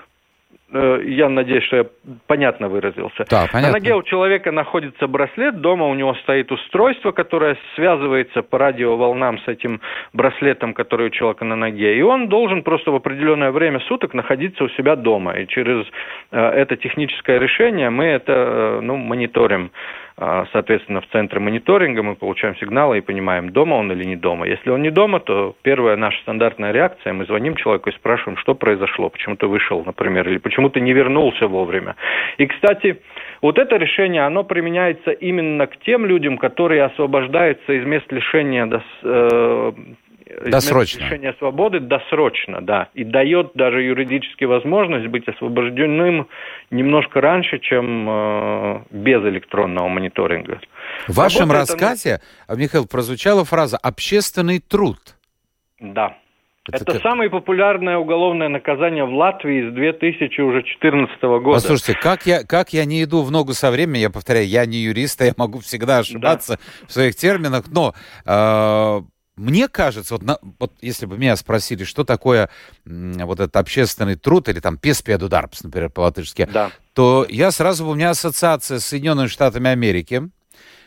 Э, 0.74 1.00
я 1.06 1.28
надеюсь, 1.28 1.62
что 1.64 1.76
я 1.76 1.86
понятно 2.26 2.68
выразился. 2.68 3.24
Да, 3.30 3.46
понятно. 3.52 3.68
На 3.68 3.72
ноге 3.72 3.94
у 3.94 4.02
человека 4.02 4.50
находится 4.50 5.06
браслет, 5.06 5.60
дома 5.60 5.86
у 5.86 5.94
него 5.94 6.14
стоит 6.14 6.50
устройство, 6.50 7.12
которое 7.12 7.56
связывается 7.76 8.42
по 8.42 8.58
радиоволнам 8.58 9.38
с 9.38 9.48
этим 9.48 9.80
браслетом, 10.12 10.74
который 10.74 11.06
у 11.06 11.10
человека 11.10 11.44
на 11.44 11.54
ноге. 11.54 11.96
И 11.96 12.02
он 12.02 12.28
должен 12.28 12.64
просто 12.64 12.90
в 12.90 12.96
определенное 12.96 13.52
время 13.52 13.78
суток 13.80 14.14
находиться 14.14 14.64
у 14.64 14.68
себя 14.70 14.96
дома. 14.96 15.38
И 15.38 15.46
через 15.46 15.86
э, 16.32 16.40
это 16.40 16.76
техническое 16.76 17.38
решение 17.38 17.90
мы 17.90 18.06
это 18.06 18.32
э, 18.32 18.80
ну, 18.82 18.96
мониторим. 18.96 19.70
А, 20.16 20.46
соответственно, 20.52 21.00
в 21.00 21.08
центре 21.08 21.40
мониторинга 21.40 22.02
мы 22.04 22.14
получаем 22.14 22.54
сигналы 22.56 22.98
и 22.98 23.00
понимаем, 23.00 23.50
дома 23.50 23.74
он 23.74 23.90
или 23.90 24.04
не 24.04 24.14
дома. 24.14 24.46
Если 24.46 24.70
он 24.70 24.80
не 24.80 24.90
дома, 24.90 25.18
то 25.18 25.56
первая 25.62 25.96
наша 25.96 26.20
стандартная 26.22 26.70
реакция, 26.70 27.12
мы 27.12 27.24
звоним 27.24 27.56
человеку 27.56 27.90
и 27.90 27.94
спрашиваем, 27.94 28.38
что 28.38 28.54
произошло, 28.54 29.08
почему 29.08 29.34
ты 29.34 29.48
вышел, 29.48 29.82
например, 29.84 30.28
или 30.28 30.38
почему 30.38 30.70
ты 30.70 30.80
не 30.80 30.92
вернулся 30.92 31.48
вовремя. 31.48 31.96
И, 32.38 32.46
кстати, 32.46 33.02
вот 33.42 33.58
это 33.58 33.76
решение, 33.76 34.24
оно 34.24 34.44
применяется 34.44 35.10
именно 35.10 35.66
к 35.66 35.78
тем 35.78 36.06
людям, 36.06 36.38
которые 36.38 36.84
освобождаются 36.84 37.72
из 37.72 37.84
мест 37.84 38.10
лишения 38.12 38.82
э, 39.02 39.72
Досрочно. 40.46 41.04
лишения 41.04 41.34
свободы 41.38 41.80
досрочно, 41.80 42.62
да. 42.62 42.88
И 42.94 43.04
дает 43.04 43.52
даже 43.54 43.82
юридически 43.82 44.44
возможность 44.44 45.06
быть 45.08 45.28
освобожденным 45.28 46.28
немножко 46.70 47.20
раньше, 47.20 47.58
чем 47.58 48.08
э, 48.08 48.80
без 48.90 49.22
электронного 49.22 49.88
мониторинга. 49.88 50.60
В 51.08 51.14
вашем 51.14 51.52
Работа 51.52 51.58
рассказе, 51.58 52.20
это... 52.48 52.58
Михаил, 52.58 52.86
прозвучала 52.86 53.44
фраза 53.44 53.76
«общественный 53.76 54.60
труд». 54.60 54.98
Да. 55.78 56.16
Это, 56.72 56.92
это 56.92 57.00
самое 57.00 57.28
популярное 57.28 57.98
уголовное 57.98 58.48
наказание 58.48 59.04
в 59.04 59.12
Латвии 59.12 59.68
с 59.68 59.74
2014 59.74 61.22
года. 61.22 61.60
Послушайте, 61.60 61.92
как 62.00 62.24
я, 62.24 62.42
как 62.42 62.72
я 62.72 62.86
не 62.86 63.04
иду 63.04 63.22
в 63.22 63.30
ногу 63.30 63.52
со 63.52 63.70
временем, 63.70 64.00
я 64.00 64.10
повторяю, 64.10 64.46
я 64.46 64.64
не 64.64 64.78
юрист, 64.78 65.20
а 65.20 65.26
я 65.26 65.34
могу 65.36 65.58
всегда 65.58 65.98
ошибаться 65.98 66.54
да. 66.54 66.86
в 66.86 66.92
своих 66.92 67.16
терминах, 67.16 67.66
но 67.70 67.92
э, 68.24 69.00
мне 69.36 69.68
кажется, 69.68 70.14
вот, 70.14 70.22
на, 70.22 70.38
вот 70.58 70.72
если 70.80 71.06
бы 71.06 71.18
меня 71.18 71.36
спросили, 71.36 71.84
что 71.84 72.04
такое 72.04 72.50
вот 72.84 73.40
этот 73.40 73.56
общественный 73.56 74.14
труд, 74.14 74.48
или 74.48 74.60
там 74.60 74.78
песпедударпс, 74.78 75.64
например, 75.64 75.90
по-латышски, 75.90 76.48
да. 76.52 76.70
то 76.92 77.26
я 77.28 77.50
сразу, 77.50 77.86
у 77.86 77.94
меня 77.94 78.10
ассоциация 78.10 78.78
с 78.78 78.86
Соединенными 78.86 79.26
Штатами 79.26 79.70
Америки, 79.70 80.28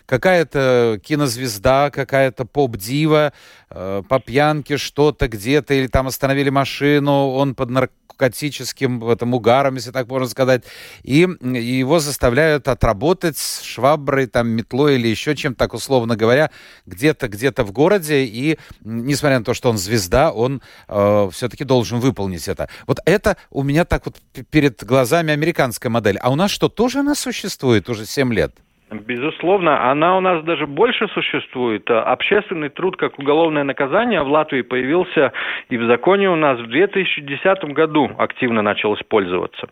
какая-то 0.08 1.00
кинозвезда, 1.04 1.92
какая-то 1.92 2.46
поп-дива, 2.46 3.34
э, 3.70 4.02
по 4.08 4.20
пьянке 4.20 4.78
что-то 4.78 5.28
где-то, 5.28 5.76
или 5.76 5.88
там 5.88 6.08
остановили 6.08 6.50
машину, 6.50 7.28
он 7.32 7.54
под 7.54 7.70
наркотическим 7.70 9.04
этом 9.10 9.34
угаром, 9.34 9.76
если 9.76 9.92
так 9.92 10.08
можно 10.08 10.28
сказать, 10.28 10.64
и, 11.04 11.28
его 11.42 12.00
заставляют 12.00 12.70
отработать 12.70 13.38
с 13.38 13.62
шваброй, 13.62 14.28
там, 14.28 14.48
метлой 14.48 14.96
или 14.96 15.10
еще 15.10 15.36
чем-то, 15.36 15.60
так 15.60 15.74
условно 15.74 16.16
говоря, 16.16 16.52
где-то 16.86 17.28
где-то 17.28 17.66
в 17.66 17.74
городе, 17.74 18.24
и 18.24 18.58
несмотря 18.82 19.40
на 19.40 19.46
то, 19.46 19.54
что 19.54 19.70
он 19.70 19.78
звезда, 19.78 20.32
он 20.32 20.62
э, 20.88 21.30
все-таки 21.34 21.66
должен 21.66 22.00
выполнить 22.00 22.48
это. 22.48 22.70
Вот 22.88 23.00
это 23.06 23.36
у 23.52 23.62
меня 23.62 23.84
так 23.84 24.06
вот 24.06 24.16
перед 24.50 24.86
глазами 24.86 25.34
американская 25.34 25.90
модель. 25.90 26.18
А 26.18 26.32
у 26.32 26.36
нас 26.36 26.50
что, 26.50 26.70
тоже 26.70 27.00
она 27.00 27.14
существует 27.14 27.90
уже 27.90 28.06
7 28.06 28.34
лет? 28.34 28.56
Безусловно, 28.90 29.92
она 29.92 30.18
у 30.18 30.22
нас 30.22 30.44
даже 30.46 30.66
больше 30.66 31.10
существует. 31.10 31.90
Общественный 31.90 32.70
труд 32.70 32.96
как 32.96 33.20
уголовное 33.20 33.66
наказание 33.66 34.24
в 34.24 34.30
Латвии 34.30 34.62
появился 34.62 35.34
и 35.70 35.78
в 35.78 35.86
законе 35.88 36.30
у 36.30 36.38
нас 36.38 36.58
в 36.60 36.68
2010 36.68 37.64
году 37.74 38.10
активно 38.18 38.62
начал 38.62 38.96
использоваться. 38.96 39.68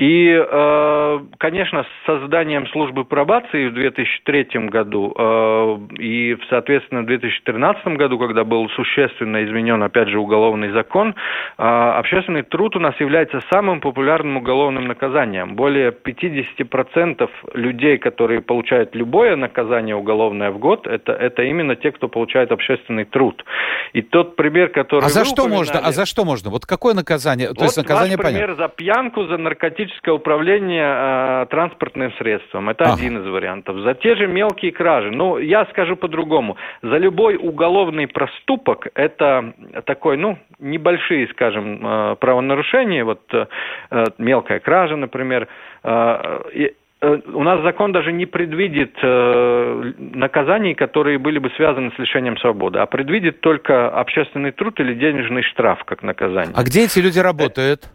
И, 0.00 0.32
э, 0.32 1.20
конечно, 1.36 1.84
с 1.84 2.06
созданием 2.06 2.66
службы 2.68 3.04
пробации 3.04 3.68
в 3.68 3.74
2003 3.74 4.68
году 4.70 5.14
э, 5.14 5.78
и, 5.98 6.38
соответственно, 6.48 7.02
в 7.02 7.06
2013 7.06 7.98
году, 7.98 8.18
когда 8.18 8.44
был 8.44 8.70
существенно 8.70 9.44
изменен, 9.44 9.82
опять 9.82 10.08
же, 10.08 10.18
уголовный 10.18 10.70
закон, 10.70 11.10
э, 11.10 11.62
общественный 11.62 12.44
труд 12.44 12.76
у 12.76 12.80
нас 12.80 12.98
является 12.98 13.42
самым 13.52 13.82
популярным 13.82 14.38
уголовным 14.38 14.86
наказанием. 14.86 15.54
Более 15.54 15.92
50% 15.92 17.28
людей, 17.52 17.98
которые 17.98 18.39
получают 18.40 18.94
любое 18.94 19.36
наказание 19.36 19.96
уголовное 19.96 20.50
в 20.50 20.58
год, 20.58 20.86
это, 20.86 21.12
это 21.12 21.42
именно 21.42 21.76
те, 21.76 21.92
кто 21.92 22.08
получает 22.08 22.52
общественный 22.52 23.04
труд. 23.04 23.44
И 23.92 24.02
тот 24.02 24.36
пример, 24.36 24.68
который... 24.68 25.04
А 25.04 25.08
за 25.08 25.24
что 25.24 25.48
можно? 25.48 25.80
А 25.80 25.92
за 25.92 26.06
что 26.06 26.24
можно? 26.24 26.50
Вот 26.50 26.66
какое 26.66 26.94
наказание? 26.94 27.48
Вот 27.48 27.58
То 27.58 27.64
есть 27.64 27.76
наказание 27.76 28.16
ваш 28.16 28.26
пример 28.26 28.46
понятно. 28.48 28.64
за 28.64 28.68
пьянку, 28.68 29.24
за 29.24 29.38
автоматическое 29.80 30.14
управление 30.14 31.42
э, 31.42 31.46
транспортным 31.50 32.12
средством. 32.18 32.68
Это 32.68 32.84
ага. 32.84 32.94
один 32.94 33.18
из 33.18 33.26
вариантов. 33.26 33.78
За 33.80 33.94
те 33.94 34.16
же 34.16 34.26
мелкие 34.26 34.72
кражи. 34.72 35.10
Ну, 35.10 35.38
я 35.38 35.64
скажу 35.66 35.96
по-другому. 35.96 36.56
За 36.82 36.98
любой 36.98 37.36
уголовный 37.36 38.06
проступок, 38.06 38.88
это 38.94 39.52
такой, 39.84 40.16
ну, 40.16 40.38
небольшие, 40.58 41.28
скажем, 41.28 41.86
э, 41.86 42.16
правонарушения, 42.16 43.04
вот 43.04 43.20
э, 43.32 43.46
э 43.90 44.04
мелкая 44.18 44.60
кража, 44.60 44.96
например, 44.96 45.48
э, 45.84 46.70
у 47.02 47.42
нас 47.42 47.62
закон 47.62 47.92
даже 47.92 48.12
не 48.12 48.26
предвидит 48.26 48.94
э, 49.02 49.92
наказаний, 49.98 50.74
которые 50.74 51.18
были 51.18 51.38
бы 51.38 51.50
связаны 51.56 51.92
с 51.92 51.98
лишением 51.98 52.36
свободы, 52.36 52.78
а 52.78 52.86
предвидит 52.86 53.40
только 53.40 53.88
общественный 53.88 54.52
труд 54.52 54.78
или 54.80 54.94
денежный 54.94 55.42
штраф 55.42 55.82
как 55.84 56.02
наказание. 56.02 56.52
А 56.54 56.62
где 56.62 56.84
эти 56.84 56.98
люди 56.98 57.18
работают? 57.18 57.90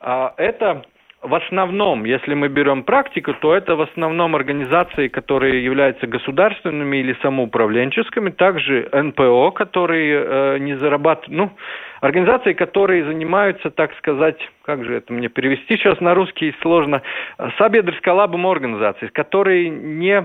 А, 0.00 0.32
это 0.36 0.84
в 1.20 1.34
основном, 1.34 2.04
если 2.04 2.34
мы 2.34 2.48
берем 2.48 2.84
практику, 2.84 3.34
то 3.34 3.52
это 3.52 3.74
в 3.74 3.80
основном 3.80 4.36
организации, 4.36 5.08
которые 5.08 5.64
являются 5.64 6.06
государственными 6.06 6.98
или 6.98 7.16
самоуправленческими, 7.22 8.30
также 8.30 8.88
НПО, 8.92 9.50
которые 9.50 10.24
э, 10.24 10.58
не 10.60 10.76
зарабатывают, 10.76 11.36
ну, 11.36 11.50
организации, 12.00 12.52
которые 12.52 13.04
занимаются, 13.04 13.70
так 13.70 13.96
сказать, 13.98 14.36
как 14.64 14.84
же 14.84 14.94
это 14.94 15.12
мне 15.12 15.28
перевести 15.28 15.76
сейчас 15.76 16.00
на 16.00 16.14
русский 16.14 16.54
сложно, 16.62 17.02
сабедрскалабом 17.58 18.46
организации, 18.46 19.08
которые 19.08 19.70
не 19.70 20.24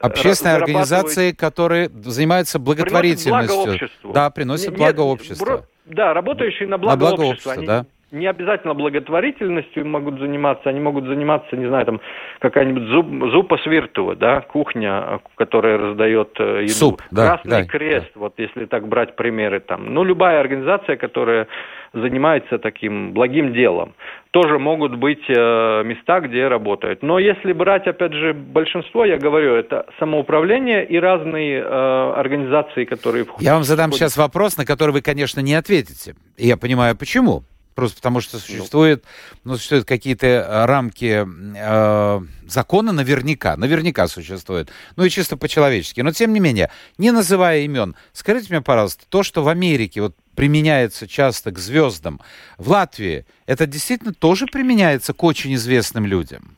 Общественные 0.00 0.56
организации, 0.56 1.30
которые 1.30 1.88
занимаются 1.88 2.58
благотворительностью. 2.58 3.30
Приносят 3.30 3.54
благо 3.54 3.70
обществу. 3.70 4.12
Да, 4.12 4.30
приносят 4.30 4.76
благо 4.76 5.00
обществу. 5.02 5.60
Да, 5.84 6.14
работающие 6.14 6.66
на 6.66 6.78
благо, 6.78 6.96
на 6.96 7.10
благо 7.10 7.20
общества. 7.22 7.50
общества, 7.50 7.66
да 7.66 7.86
не 8.12 8.26
обязательно 8.26 8.74
благотворительностью 8.74 9.86
могут 9.86 10.20
заниматься, 10.20 10.68
они 10.68 10.80
могут 10.80 11.06
заниматься, 11.06 11.56
не 11.56 11.66
знаю, 11.66 11.86
там 11.86 12.00
какая-нибудь 12.40 12.84
зуб, 12.84 13.06
зупа 13.32 13.58
свиртува, 13.58 14.14
да, 14.14 14.42
кухня, 14.42 15.20
которая 15.36 15.78
раздает 15.78 16.36
э, 16.38 16.62
еду. 16.64 16.72
Суп, 16.72 17.02
да, 17.10 17.38
Красный 17.38 17.62
да, 17.62 17.64
крест, 17.64 18.10
да. 18.14 18.20
вот 18.20 18.34
если 18.36 18.66
так 18.66 18.86
брать 18.86 19.16
примеры 19.16 19.60
там. 19.60 19.92
Ну, 19.94 20.04
любая 20.04 20.40
организация, 20.40 20.96
которая 20.96 21.48
занимается 21.94 22.58
таким 22.58 23.12
благим 23.12 23.52
делом. 23.52 23.94
Тоже 24.30 24.58
могут 24.58 24.96
быть 24.96 25.24
э, 25.28 25.82
места, 25.84 26.20
где 26.20 26.48
работают. 26.48 27.02
Но 27.02 27.18
если 27.18 27.52
брать, 27.52 27.86
опять 27.86 28.12
же, 28.12 28.32
большинство, 28.32 29.04
я 29.04 29.18
говорю, 29.18 29.54
это 29.54 29.86
самоуправление 29.98 30.86
и 30.86 30.98
разные 30.98 31.60
э, 31.60 32.12
организации, 32.16 32.84
которые. 32.84 33.26
Я 33.40 33.54
вам 33.54 33.62
задам 33.62 33.92
сейчас 33.92 34.16
вопрос, 34.16 34.56
на 34.56 34.64
который 34.64 34.92
вы, 34.92 35.02
конечно, 35.02 35.40
не 35.40 35.54
ответите. 35.54 36.14
И 36.36 36.46
я 36.46 36.56
понимаю, 36.56 36.96
почему. 36.96 37.42
Просто 37.74 37.96
потому 37.96 38.20
что 38.20 38.38
существует, 38.38 39.04
ну, 39.44 39.56
существуют 39.56 39.86
какие-то 39.86 40.26
э, 40.26 40.64
рамки 40.66 41.26
э, 41.26 42.20
закона 42.46 42.92
наверняка, 42.92 43.56
наверняка 43.56 44.08
существуют. 44.08 44.70
Ну 44.96 45.04
и 45.04 45.10
чисто 45.10 45.36
по-человечески. 45.36 46.00
Но 46.00 46.12
тем 46.12 46.32
не 46.32 46.40
менее, 46.40 46.70
не 46.98 47.10
называя 47.10 47.60
имен, 47.60 47.96
скажите 48.12 48.48
мне, 48.50 48.60
пожалуйста, 48.60 49.04
то, 49.08 49.22
что 49.22 49.42
в 49.42 49.48
Америке 49.48 50.02
вот 50.02 50.14
применяется 50.34 51.06
часто 51.08 51.50
к 51.50 51.58
звездам, 51.58 52.20
в 52.58 52.70
Латвии 52.70 53.26
это 53.46 53.66
действительно 53.66 54.12
тоже 54.12 54.46
применяется 54.46 55.12
к 55.12 55.22
очень 55.22 55.54
известным 55.54 56.06
людям? 56.06 56.56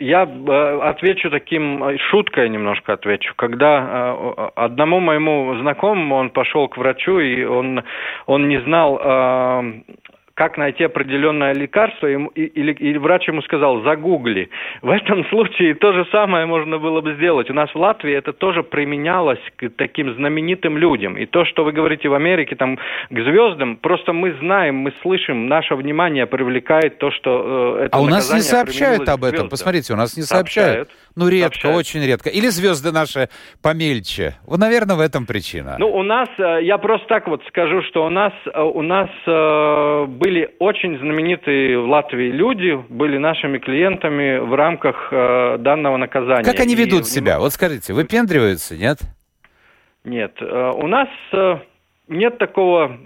Я 0.00 0.24
э, 0.24 0.80
отвечу 0.82 1.30
таким 1.30 1.84
э, 1.84 1.98
шуткой 2.10 2.48
немножко 2.48 2.94
отвечу. 2.94 3.32
Когда 3.36 4.14
э, 4.16 4.48
одному 4.56 4.98
моему 4.98 5.56
знакомому 5.60 6.16
он 6.16 6.30
пошел 6.30 6.68
к 6.68 6.76
врачу 6.76 7.20
и 7.20 7.44
он 7.44 7.84
он 8.26 8.48
не 8.48 8.60
знал 8.62 8.98
как 10.34 10.58
найти 10.58 10.84
определенное 10.84 11.54
лекарство, 11.54 12.08
и, 12.08 12.16
или, 12.16 12.72
или 12.72 12.98
врач 12.98 13.28
ему 13.28 13.40
сказал, 13.42 13.82
загугли. 13.82 14.50
В 14.82 14.90
этом 14.90 15.24
случае 15.28 15.74
то 15.74 15.92
же 15.92 16.06
самое 16.10 16.44
можно 16.46 16.78
было 16.78 17.00
бы 17.00 17.14
сделать. 17.14 17.50
У 17.50 17.54
нас 17.54 17.70
в 17.72 17.78
Латвии 17.78 18.12
это 18.12 18.32
тоже 18.32 18.64
применялось 18.64 19.38
к 19.56 19.68
таким 19.70 20.12
знаменитым 20.14 20.76
людям. 20.76 21.16
И 21.16 21.26
то, 21.26 21.44
что 21.44 21.64
вы 21.64 21.72
говорите 21.72 22.08
в 22.08 22.14
Америке, 22.14 22.56
там, 22.56 22.76
к 22.76 22.80
звездам, 23.10 23.76
просто 23.76 24.12
мы 24.12 24.34
знаем, 24.40 24.76
мы 24.76 24.92
слышим, 25.02 25.46
наше 25.46 25.76
внимание 25.76 26.26
привлекает 26.26 26.98
то, 26.98 27.12
что 27.12 27.78
э, 27.78 27.84
это 27.84 27.96
А 27.96 28.00
у 28.00 28.06
нас 28.06 28.32
не 28.32 28.40
сообщают 28.40 29.08
об 29.08 29.22
этом. 29.22 29.48
Посмотрите, 29.48 29.92
у 29.92 29.96
нас 29.96 30.16
не 30.16 30.24
сообщают. 30.24 30.88
сообщают. 30.88 30.90
Ну, 31.14 31.28
редко, 31.28 31.60
сообщают. 31.60 31.78
очень 31.78 32.04
редко. 32.04 32.28
Или 32.28 32.48
звезды 32.48 32.90
наши 32.90 33.28
помельче. 33.62 34.34
Вот, 34.46 34.58
наверное, 34.58 34.96
в 34.96 35.00
этом 35.00 35.26
причина. 35.26 35.76
Ну, 35.78 35.88
у 35.94 36.02
нас, 36.02 36.28
э, 36.38 36.64
я 36.64 36.78
просто 36.78 37.06
так 37.06 37.28
вот 37.28 37.42
скажу, 37.48 37.82
что 37.82 38.04
у 38.04 38.10
нас, 38.10 38.32
э, 38.52 38.60
у 38.60 38.82
нас 38.82 39.08
э, 39.26 40.06
были 40.24 40.54
очень 40.58 40.98
знаменитые 40.98 41.78
в 41.78 41.88
Латвии 41.88 42.30
люди, 42.30 42.82
были 42.88 43.18
нашими 43.18 43.58
клиентами 43.58 44.38
в 44.38 44.54
рамках 44.54 45.08
данного 45.10 45.96
наказания. 45.98 46.44
Как 46.44 46.60
они 46.60 46.74
ведут 46.74 47.02
И, 47.02 47.04
себя? 47.04 47.38
Вот 47.38 47.52
скажите, 47.52 47.92
выпендриваются, 47.92 48.76
нет? 48.76 48.98
Нет. 50.04 50.40
У 50.40 50.86
нас 50.86 51.08
нет 52.08 52.38
такого 52.38 52.96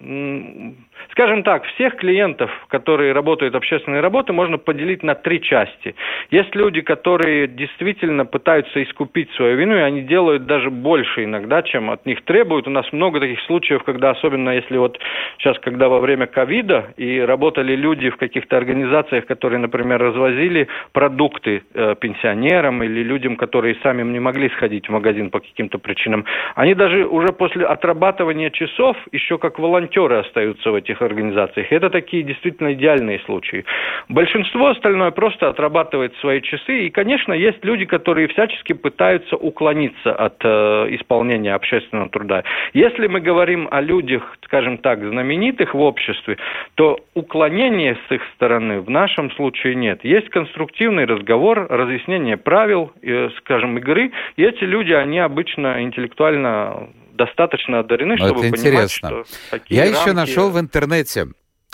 Скажем 1.11 1.43
так, 1.43 1.65
всех 1.65 1.97
клиентов, 1.97 2.51
которые 2.69 3.13
работают 3.13 3.55
общественные 3.55 4.01
работы, 4.01 4.33
можно 4.33 4.59
поделить 4.59 5.03
на 5.03 5.15
три 5.15 5.41
части. 5.41 5.95
Есть 6.31 6.55
люди, 6.55 6.81
которые 6.81 7.49
действительно 7.49 8.25
пытаются 8.25 8.83
искупить 8.83 9.31
свою 9.33 9.57
вину, 9.57 9.77
и 9.77 9.81
они 9.81 10.03
делают 10.03 10.47
даже 10.47 10.71
больше 10.71 11.25
иногда, 11.25 11.63
чем 11.63 11.91
от 11.91 12.07
них 12.07 12.25
требуют. 12.25 12.67
У 12.67 12.71
нас 12.71 12.91
много 12.93 13.21
таких 13.21 13.41
случаев, 13.43 13.83
когда, 13.83 14.11
особенно 14.11 14.51
если 14.51 14.77
вот 14.77 14.99
сейчас, 15.39 15.59
когда 15.59 15.89
во 15.89 16.01
время 16.01 16.27
ковида, 16.27 16.95
и 16.97 17.21
работали 17.21 17.75
люди 17.75 18.11
в 18.11 18.17
каких-то 18.17 18.57
организациях, 18.57 19.27
которые, 19.27 19.59
например, 19.59 20.01
развозили 20.01 20.69
продукты 20.93 21.63
э, 21.75 21.95
пенсионерам 22.01 22.83
или 22.83 23.03
людям, 23.03 23.37
которые 23.37 23.77
сами 23.83 24.03
не 24.03 24.21
могли 24.21 24.49
сходить 24.51 24.89
в 24.89 24.93
магазин 24.93 25.31
по 25.31 25.41
каким-то 25.41 25.79
причинам, 25.79 26.25
они 26.55 26.75
даже 26.75 27.07
уже 27.07 27.33
после 27.33 27.67
отрабатывания 27.67 28.51
часов 28.51 28.97
еще 29.13 29.39
как 29.39 29.59
волонтеры 29.59 30.19
остаются 30.19 30.71
в 30.71 30.75
этих 30.75 30.88
организациях. 31.03 31.72
Это 31.72 31.90
такие 31.90 32.22
действительно 32.22 32.72
идеальные 32.72 33.20
случаи. 33.20 33.64
Большинство 34.09 34.68
остальное 34.68 35.11
просто 35.11 35.48
отрабатывает 35.48 36.14
свои 36.16 36.40
часы. 36.40 36.87
И, 36.87 36.90
конечно, 36.90 37.33
есть 37.33 37.64
люди, 37.64 37.85
которые 37.85 38.29
всячески 38.29 38.72
пытаются 38.72 39.37
уклониться 39.37 40.12
от 40.12 40.37
э, 40.42 40.48
исполнения 40.96 41.55
общественного 41.55 42.09
труда. 42.09 42.44
Если 42.72 43.07
мы 43.07 43.20
говорим 43.20 43.68
о 43.70 43.81
людях, 43.81 44.37
скажем 44.44 44.79
так, 44.79 45.01
знаменитых 45.01 45.74
в 45.74 45.81
обществе, 45.81 46.38
то 46.74 46.98
уклонения 47.14 47.96
с 48.09 48.12
их 48.12 48.22
стороны 48.35 48.81
в 48.81 48.90
нашем 48.90 49.31
случае 49.33 49.74
нет. 49.74 50.05
Есть 50.05 50.29
конструктивный 50.31 51.05
разговор, 51.05 51.66
разъяснение 51.68 52.37
правил, 52.37 52.92
э, 53.03 53.31
скажем, 53.38 53.79
игры, 53.79 54.12
и 54.37 54.42
эти 54.42 54.64
люди, 54.64 54.92
они 54.92 55.18
обычно 55.18 55.83
интеллектуально 55.83 56.88
достаточно 57.18 57.81
одарены, 57.81 58.16
Но 58.16 58.26
чтобы 58.26 58.46
это 58.46 58.57
понимать, 58.57 58.61
интересно. 58.61 59.09
что 59.09 59.24
такие 59.50 59.76
Я 59.76 59.85
рамки... 59.85 59.98
еще 60.00 60.12
нашел 60.14 60.50
в 60.50 60.59
интернете, 60.59 61.28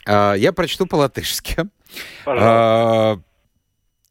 а, 0.07 0.35
я 0.35 0.53
прочту 0.53 0.87
по-латышски. 0.87 1.57
А, 2.27 3.19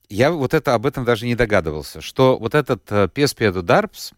я 0.07 0.31
вот 0.31 0.53
это 0.53 0.73
об 0.73 0.85
этом 0.85 1.03
даже 1.03 1.25
не 1.25 1.35
догадывался, 1.35 1.99
что 1.99 2.37
вот 2.37 2.55
этот 2.55 3.11
Песпеду 3.13 3.61
Дарбс, 3.61 4.13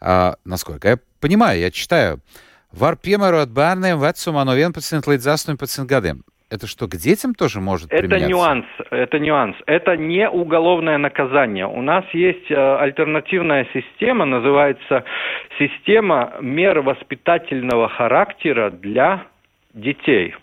а, 0.00 0.36
насколько 0.46 0.88
я 0.88 0.98
понимаю, 1.20 1.60
я 1.60 1.70
читаю, 1.70 2.22
var 2.74 2.96
piemērot 2.98 3.52
bērniem 3.54 4.00
vecumā 4.02 4.44
no 4.46 4.54
11 4.56 5.06
līdz 5.06 5.26
18 5.30 5.86
gadiem. 5.86 6.22
Это 6.50 6.66
что, 6.66 6.86
к 6.86 6.96
детям 6.96 7.34
тоже 7.34 7.60
может 7.60 7.90
это 7.90 8.02
применяться? 8.02 8.28
Нюанс, 8.28 8.66
это 8.90 9.18
нюанс. 9.18 9.56
Это 9.66 9.96
не 9.96 10.28
уголовное 10.28 10.98
наказание. 10.98 11.66
У 11.66 11.80
нас 11.82 12.04
есть 12.12 12.50
э, 12.50 12.54
альтернативная 12.54 13.66
система, 13.72 14.24
называется 14.24 15.04
система 15.58 16.34
мер 16.40 16.80
воспитательного 16.80 17.88
характера 17.88 18.70
для 18.70 19.26
детей. 19.72 20.34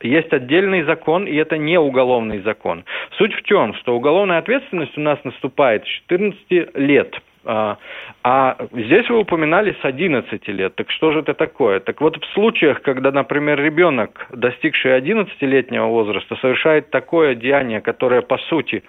Есть 0.00 0.32
отдельный 0.32 0.82
закон, 0.82 1.26
и 1.26 1.34
это 1.34 1.56
не 1.56 1.78
уголовный 1.78 2.40
закон. 2.42 2.84
Суть 3.16 3.34
в 3.34 3.42
чем, 3.42 3.74
что 3.74 3.96
уголовная 3.96 4.38
ответственность 4.38 4.96
у 4.96 5.00
нас 5.00 5.18
наступает 5.24 5.84
с 5.84 5.88
14 5.88 6.76
лет– 6.76 7.14
а, 7.44 7.78
а 8.22 8.56
здесь 8.72 9.08
вы 9.08 9.18
упоминали 9.18 9.76
с 9.80 9.84
11 9.84 10.48
лет. 10.48 10.74
Так 10.74 10.90
что 10.90 11.12
же 11.12 11.20
это 11.20 11.34
такое? 11.34 11.80
Так 11.80 12.00
вот 12.00 12.16
в 12.16 12.26
случаях, 12.32 12.82
когда, 12.82 13.10
например, 13.10 13.60
ребенок, 13.60 14.26
достигший 14.30 14.98
11-летнего 14.98 15.86
возраста, 15.86 16.36
совершает 16.36 16.90
такое 16.90 17.34
деяние, 17.34 17.80
которое 17.80 18.22
по 18.22 18.38
сути 18.38 18.82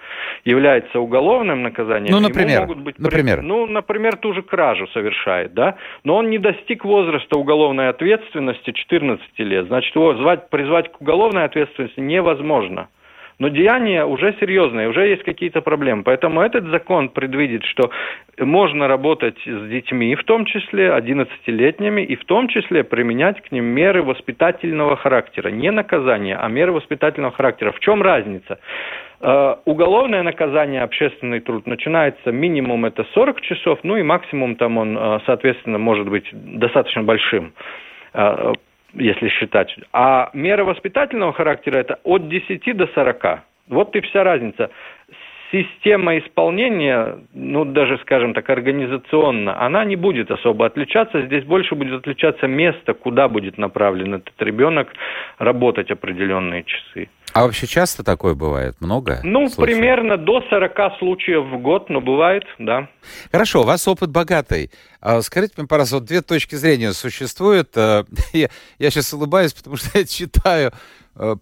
является 0.44 1.00
уголовным 1.00 1.62
наказанием, 1.62 2.12
ну, 2.12 2.20
например, 2.20 2.60
могут 2.62 2.78
быть... 2.78 2.98
например. 2.98 3.42
Ну, 3.42 3.66
например, 3.66 4.16
ту 4.16 4.32
же 4.32 4.42
кражу 4.42 4.86
совершает, 4.88 5.54
да? 5.54 5.76
Но 6.04 6.16
он 6.16 6.30
не 6.30 6.38
достиг 6.38 6.84
возраста 6.84 7.36
уголовной 7.36 7.88
ответственности 7.88 8.72
14 8.72 9.38
лет. 9.38 9.66
Значит, 9.66 9.94
его 9.94 10.14
звать, 10.14 10.48
призвать 10.50 10.90
к 10.92 11.00
уголовной 11.00 11.44
ответственности 11.44 12.00
невозможно 12.00 12.88
но 13.38 13.48
деяния 13.48 14.04
уже 14.04 14.34
серьезные, 14.40 14.88
уже 14.88 15.08
есть 15.08 15.22
какие-то 15.22 15.60
проблемы. 15.60 16.02
Поэтому 16.04 16.40
этот 16.40 16.64
закон 16.66 17.10
предвидит, 17.10 17.64
что 17.64 17.90
можно 18.38 18.88
работать 18.88 19.36
с 19.44 19.68
детьми, 19.68 20.14
в 20.14 20.24
том 20.24 20.46
числе 20.46 20.88
11-летними, 20.88 22.02
и 22.02 22.16
в 22.16 22.24
том 22.24 22.48
числе 22.48 22.82
применять 22.82 23.42
к 23.42 23.52
ним 23.52 23.64
меры 23.64 24.02
воспитательного 24.02 24.96
характера. 24.96 25.48
Не 25.48 25.70
наказание, 25.70 26.36
а 26.36 26.48
меры 26.48 26.72
воспитательного 26.72 27.32
характера. 27.34 27.72
В 27.72 27.80
чем 27.80 28.02
разница? 28.02 28.58
Uh, 29.18 29.56
уголовное 29.64 30.22
наказание, 30.22 30.82
общественный 30.82 31.40
труд, 31.40 31.66
начинается 31.66 32.30
минимум 32.32 32.84
это 32.84 33.06
40 33.14 33.40
часов, 33.40 33.78
ну 33.82 33.96
и 33.96 34.02
максимум 34.02 34.56
там 34.56 34.76
он, 34.76 34.98
uh, 34.98 35.20
соответственно, 35.24 35.78
может 35.78 36.06
быть 36.06 36.28
достаточно 36.32 37.02
большим. 37.02 37.54
Если 38.98 39.28
считать. 39.28 39.74
А 39.92 40.30
мера 40.32 40.64
воспитательного 40.64 41.32
характера 41.32 41.78
это 41.78 41.98
от 42.04 42.28
10 42.28 42.76
до 42.76 42.86
40. 42.88 43.40
Вот 43.68 43.94
и 43.96 44.00
вся 44.00 44.24
разница. 44.24 44.70
Система 45.52 46.18
исполнения, 46.18 47.18
ну 47.32 47.64
даже, 47.64 47.98
скажем 47.98 48.34
так, 48.34 48.50
организационно, 48.50 49.60
она 49.60 49.84
не 49.84 49.94
будет 49.94 50.30
особо 50.30 50.66
отличаться. 50.66 51.22
Здесь 51.22 51.44
больше 51.44 51.74
будет 51.76 52.00
отличаться 52.00 52.48
место, 52.48 52.94
куда 52.94 53.28
будет 53.28 53.56
направлен 53.56 54.14
этот 54.14 54.34
ребенок 54.42 54.92
работать 55.38 55.90
определенные 55.90 56.64
часы. 56.64 57.08
А 57.36 57.42
вообще 57.42 57.66
часто 57.66 58.02
такое 58.02 58.34
бывает? 58.34 58.76
Много? 58.80 59.20
Ну, 59.22 59.50
случаев? 59.50 59.76
примерно 59.76 60.16
до 60.16 60.40
40 60.48 60.98
случаев 60.98 61.44
в 61.44 61.60
год, 61.60 61.90
но 61.90 62.00
бывает, 62.00 62.44
да. 62.58 62.88
Хорошо, 63.30 63.60
у 63.60 63.64
вас 63.64 63.86
опыт 63.86 64.10
богатый. 64.10 64.70
А 65.02 65.20
скажите 65.20 65.52
мне, 65.58 65.66
пожалуйста, 65.66 65.96
вот 65.96 66.04
две 66.06 66.22
точки 66.22 66.54
зрения 66.54 66.94
существуют. 66.94 67.76
Э, 67.76 68.04
я, 68.32 68.48
я 68.78 68.90
сейчас 68.90 69.12
улыбаюсь, 69.12 69.52
потому 69.52 69.76
что 69.76 69.98
я 69.98 70.06
читаю 70.06 70.72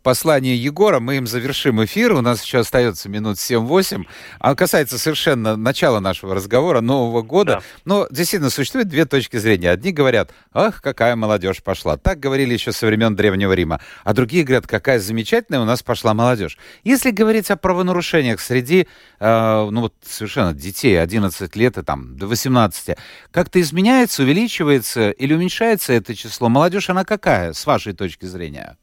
послание 0.03 0.57
Егора, 0.57 1.01
мы 1.01 1.17
им 1.17 1.27
завершим 1.27 1.85
эфир, 1.85 2.13
у 2.13 2.21
нас 2.21 2.43
еще 2.43 2.59
остается 2.59 3.09
минут 3.09 3.37
7-8. 3.37 4.05
А 4.39 4.55
касается 4.55 4.99
совершенно 4.99 5.57
начала 5.57 6.01
нашего 6.01 6.35
разговора, 6.35 6.81
Нового 6.81 7.23
года. 7.23 7.55
Да. 7.55 7.63
Но 7.85 8.07
действительно 8.11 8.51
существует 8.51 8.89
две 8.89 9.05
точки 9.05 9.37
зрения. 9.37 9.71
Одни 9.71 9.93
говорят, 9.93 10.31
ах, 10.53 10.81
какая 10.81 11.17
молодежь 11.17 11.63
пошла. 11.63 11.97
Так 11.97 12.21
говорили 12.21 12.53
еще 12.53 12.73
со 12.73 12.87
времен 12.87 13.17
Древнего 13.17 13.53
Рима. 13.53 13.81
А 14.05 14.13
другие 14.13 14.45
говорят, 14.45 14.67
какая 14.67 14.99
замечательная 14.99 15.61
у 15.61 15.65
нас 15.65 15.83
пошла 15.83 16.15
молодежь. 16.15 16.59
Если 16.85 17.11
говорить 17.11 17.51
о 17.51 17.57
правонарушениях 17.57 18.41
среди, 18.41 18.87
э, 19.19 19.69
ну 19.71 19.81
вот 19.81 19.95
совершенно 20.07 20.53
детей 20.55 21.01
11 21.01 21.57
лет 21.57 21.79
и 21.79 21.83
там 21.83 22.17
до 22.17 22.27
18, 22.27 22.97
как-то 23.31 23.61
изменяется, 23.61 24.23
увеличивается 24.23 25.11
или 25.11 25.35
уменьшается 25.35 25.93
это 25.93 26.15
число? 26.15 26.49
Молодежь, 26.49 26.91
она 26.91 27.05
какая, 27.05 27.53
с 27.53 27.67
вашей 27.67 27.93
точки 27.93 28.27
зрения? 28.27 28.77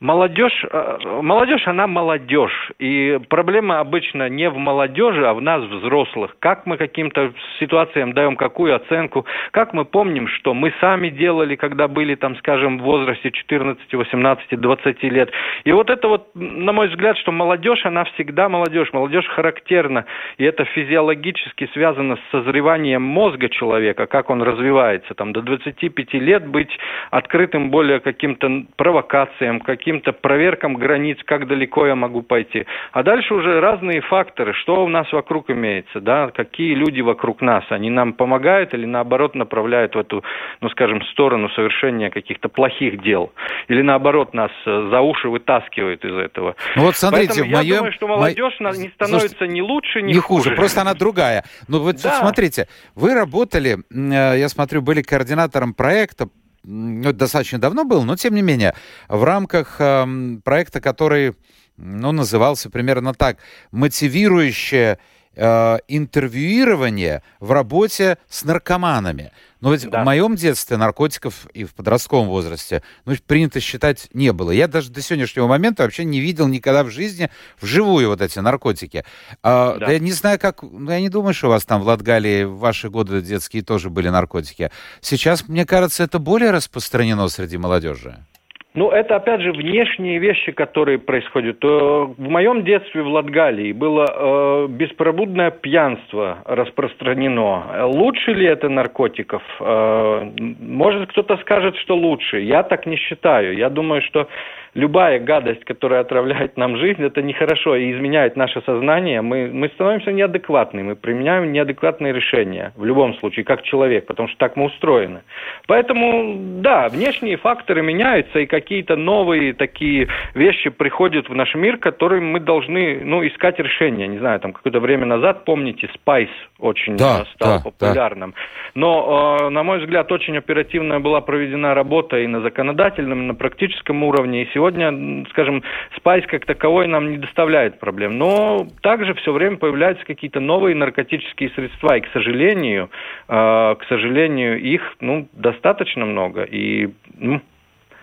Молодежь, 0.00 0.64
э, 0.64 0.98
молодежь, 1.20 1.66
она 1.66 1.86
молодежь. 1.86 2.72
И 2.78 3.20
проблема 3.28 3.80
обычно 3.80 4.30
не 4.30 4.48
в 4.48 4.56
молодежи, 4.56 5.26
а 5.26 5.34
в 5.34 5.42
нас, 5.42 5.62
взрослых. 5.62 6.36
Как 6.38 6.64
мы 6.64 6.78
каким-то 6.78 7.34
ситуациям 7.58 8.14
даем 8.14 8.36
какую 8.36 8.74
оценку, 8.74 9.26
как 9.50 9.74
мы 9.74 9.84
помним, 9.84 10.26
что 10.26 10.54
мы 10.54 10.72
сами 10.80 11.10
делали, 11.10 11.54
когда 11.54 11.86
были, 11.86 12.14
там, 12.14 12.34
скажем, 12.36 12.78
в 12.78 12.82
возрасте 12.82 13.30
14, 13.30 13.92
18, 13.92 14.58
20 14.58 15.02
лет. 15.02 15.30
И 15.64 15.72
вот 15.72 15.90
это 15.90 16.08
вот, 16.08 16.30
на 16.34 16.72
мой 16.72 16.88
взгляд, 16.88 17.18
что 17.18 17.30
молодежь, 17.30 17.84
она 17.84 18.04
всегда 18.04 18.48
молодежь. 18.48 18.94
Молодежь 18.94 19.26
характерна, 19.26 20.06
и 20.38 20.44
это 20.44 20.64
физиологически 20.64 21.68
связано 21.74 22.16
с 22.16 22.30
созреванием 22.30 23.02
мозга 23.02 23.50
человека, 23.50 24.06
как 24.06 24.30
он 24.30 24.40
развивается. 24.40 25.12
Там, 25.12 25.34
до 25.34 25.42
25 25.42 26.14
лет 26.14 26.46
быть 26.46 26.70
открытым 27.10 27.68
более 27.68 28.00
каким-то 28.00 28.64
провокациям, 28.76 29.60
каким 29.60 29.89
каким-то 29.90 30.12
проверкам 30.12 30.74
границ, 30.74 31.18
как 31.24 31.48
далеко 31.48 31.84
я 31.84 31.96
могу 31.96 32.22
пойти. 32.22 32.64
А 32.92 33.02
дальше 33.02 33.34
уже 33.34 33.60
разные 33.60 34.00
факторы, 34.02 34.54
что 34.54 34.84
у 34.84 34.88
нас 34.88 35.12
вокруг 35.12 35.50
имеется, 35.50 36.00
да, 36.00 36.30
какие 36.30 36.74
люди 36.74 37.00
вокруг 37.00 37.40
нас, 37.40 37.64
они 37.70 37.90
нам 37.90 38.12
помогают 38.12 38.72
или 38.72 38.86
наоборот 38.86 39.34
направляют 39.34 39.96
в 39.96 39.98
эту, 39.98 40.22
ну 40.60 40.68
скажем, 40.70 41.02
сторону 41.06 41.48
совершения 41.50 42.10
каких-то 42.10 42.48
плохих 42.48 43.02
дел, 43.02 43.32
или 43.66 43.82
наоборот 43.82 44.32
нас 44.32 44.52
э, 44.64 44.88
за 44.92 45.00
уши 45.00 45.28
вытаскивают 45.28 46.04
из 46.04 46.14
этого. 46.14 46.54
Ну 46.76 46.82
вот 46.82 46.94
смотрите, 46.94 47.40
Поэтому 47.40 47.50
в 47.50 47.52
моем... 47.52 47.72
я 47.72 47.76
думаю, 47.78 47.92
что 47.92 48.06
молодежь 48.06 48.60
мо... 48.60 48.70
не 48.70 48.88
становится 48.90 49.28
Слушайте, 49.28 49.48
ни 49.48 49.60
лучше, 49.60 50.02
ни, 50.02 50.12
не 50.12 50.20
хуже. 50.20 50.52
Просто 50.52 50.82
она 50.82 50.94
другая. 50.94 51.42
Ну 51.66 51.80
вот 51.80 51.96
да. 51.96 52.12
смотрите, 52.20 52.68
вы 52.94 53.14
работали, 53.14 53.78
э, 53.90 54.38
я 54.38 54.48
смотрю, 54.48 54.82
были 54.82 55.02
координатором 55.02 55.74
проекта 55.74 56.28
ну, 56.62 57.12
достаточно 57.12 57.58
давно 57.58 57.84
было, 57.84 58.02
но 58.04 58.16
тем 58.16 58.34
не 58.34 58.42
менее, 58.42 58.74
в 59.08 59.24
рамках 59.24 59.76
э, 59.78 60.06
проекта, 60.44 60.80
который, 60.80 61.34
ну, 61.76 62.12
назывался 62.12 62.70
примерно 62.70 63.14
так, 63.14 63.38
мотивирующее 63.70 64.98
э, 65.36 65.78
интервьюирование 65.88 67.22
в 67.38 67.52
работе 67.52 68.18
с 68.28 68.44
наркоманами. 68.44 69.32
Но 69.60 69.72
ведь 69.72 69.88
да. 69.88 70.02
в 70.02 70.04
моем 70.04 70.36
детстве 70.36 70.76
наркотиков 70.76 71.46
и 71.52 71.64
в 71.64 71.74
подростковом 71.74 72.28
возрасте 72.28 72.82
ну, 73.04 73.14
принято 73.26 73.60
считать 73.60 74.08
не 74.14 74.32
было. 74.32 74.50
Я 74.50 74.68
даже 74.68 74.90
до 74.90 75.02
сегодняшнего 75.02 75.46
момента 75.46 75.82
вообще 75.82 76.04
не 76.04 76.20
видел 76.20 76.48
никогда 76.48 76.82
в 76.82 76.90
жизни 76.90 77.30
вживую 77.60 78.08
вот 78.08 78.22
эти 78.22 78.38
наркотики. 78.38 79.04
А, 79.42 79.74
да. 79.74 79.86
да 79.86 79.92
я 79.92 79.98
не 79.98 80.12
знаю, 80.12 80.38
как... 80.38 80.62
Ну, 80.62 80.90
я 80.90 81.00
не 81.00 81.10
думаю, 81.10 81.34
что 81.34 81.48
у 81.48 81.50
вас 81.50 81.64
там 81.64 81.82
в 81.82 81.86
Латгалии 81.86 82.44
в 82.44 82.56
ваши 82.56 82.88
годы 82.88 83.20
детские 83.20 83.62
тоже 83.62 83.90
были 83.90 84.08
наркотики. 84.08 84.70
Сейчас, 85.02 85.46
мне 85.46 85.66
кажется, 85.66 86.04
это 86.04 86.18
более 86.18 86.50
распространено 86.52 87.28
среди 87.28 87.58
молодежи. 87.58 88.24
Ну, 88.72 88.90
это, 88.90 89.16
опять 89.16 89.40
же, 89.40 89.50
внешние 89.50 90.18
вещи, 90.18 90.52
которые 90.52 90.98
происходят. 90.98 91.56
Э, 91.64 91.66
в 91.66 92.28
моем 92.28 92.62
детстве 92.62 93.02
в 93.02 93.08
Латгалии 93.08 93.72
было 93.72 94.06
э, 94.08 94.66
беспробудное 94.68 95.50
пьянство 95.50 96.38
распространено. 96.44 97.88
Лучше 97.88 98.32
ли 98.32 98.46
это 98.46 98.68
наркотиков? 98.68 99.42
Э, 99.58 100.30
может, 100.60 101.10
кто-то 101.10 101.36
скажет, 101.38 101.76
что 101.78 101.96
лучше. 101.96 102.40
Я 102.40 102.62
так 102.62 102.86
не 102.86 102.96
считаю. 102.96 103.56
Я 103.56 103.70
думаю, 103.70 104.02
что 104.02 104.28
любая 104.74 105.18
гадость, 105.18 105.64
которая 105.64 106.00
отравляет 106.00 106.56
нам 106.56 106.76
жизнь, 106.76 107.02
это 107.02 107.22
нехорошо 107.22 107.76
и 107.76 107.92
изменяет 107.92 108.36
наше 108.36 108.60
сознание. 108.62 109.22
Мы, 109.22 109.50
мы 109.52 109.68
становимся 109.68 110.12
неадекватными, 110.12 110.88
мы 110.88 110.96
применяем 110.96 111.52
неадекватные 111.52 112.12
решения 112.12 112.72
в 112.76 112.84
любом 112.84 113.14
случае, 113.14 113.44
как 113.44 113.62
человек, 113.62 114.06
потому 114.06 114.28
что 114.28 114.38
так 114.38 114.56
мы 114.56 114.66
устроены. 114.66 115.22
Поэтому, 115.66 116.36
да, 116.60 116.88
внешние 116.88 117.36
факторы 117.36 117.82
меняются, 117.82 118.38
и 118.38 118.46
какие-то 118.46 118.96
новые 118.96 119.54
такие 119.54 120.08
вещи 120.34 120.70
приходят 120.70 121.28
в 121.28 121.34
наш 121.34 121.54
мир, 121.54 121.78
которые 121.78 122.20
мы 122.20 122.40
должны 122.40 123.00
ну, 123.04 123.26
искать 123.26 123.58
решения. 123.58 124.06
Не 124.06 124.18
знаю, 124.18 124.40
там 124.40 124.52
какое-то 124.52 124.80
время 124.80 125.06
назад, 125.06 125.44
помните, 125.44 125.88
Spice 125.96 126.28
очень 126.58 126.96
да, 126.96 127.24
стал 127.34 127.58
да, 127.58 127.64
популярным. 127.64 128.30
Да. 128.30 128.36
Но, 128.74 129.38
э, 129.40 129.48
на 129.48 129.62
мой 129.62 129.80
взгляд, 129.80 130.12
очень 130.12 130.36
оперативная 130.36 131.00
была 131.00 131.20
проведена 131.20 131.74
работа 131.74 132.18
и 132.18 132.26
на 132.26 132.40
законодательном, 132.40 133.22
и 133.22 133.26
на 133.26 133.34
практическом 133.34 134.02
уровне, 134.04 134.42
и 134.42 134.48
сегодня 134.54 134.59
сегодня, 134.60 135.24
скажем, 135.30 135.62
спайс 135.96 136.24
как 136.26 136.44
таковой 136.44 136.86
нам 136.86 137.10
не 137.10 137.18
доставляет 137.18 137.80
проблем. 137.80 138.18
Но 138.18 138.68
также 138.82 139.14
все 139.14 139.32
время 139.32 139.56
появляются 139.56 140.04
какие-то 140.04 140.40
новые 140.40 140.76
наркотические 140.76 141.50
средства, 141.50 141.96
и, 141.96 142.00
к 142.00 142.08
сожалению, 142.12 142.90
э, 143.28 143.32
к 143.32 143.80
сожалению, 143.88 144.60
их 144.60 144.82
ну, 145.00 145.28
достаточно 145.32 146.04
много. 146.04 146.42
И 146.42 146.90
ну, 147.16 147.40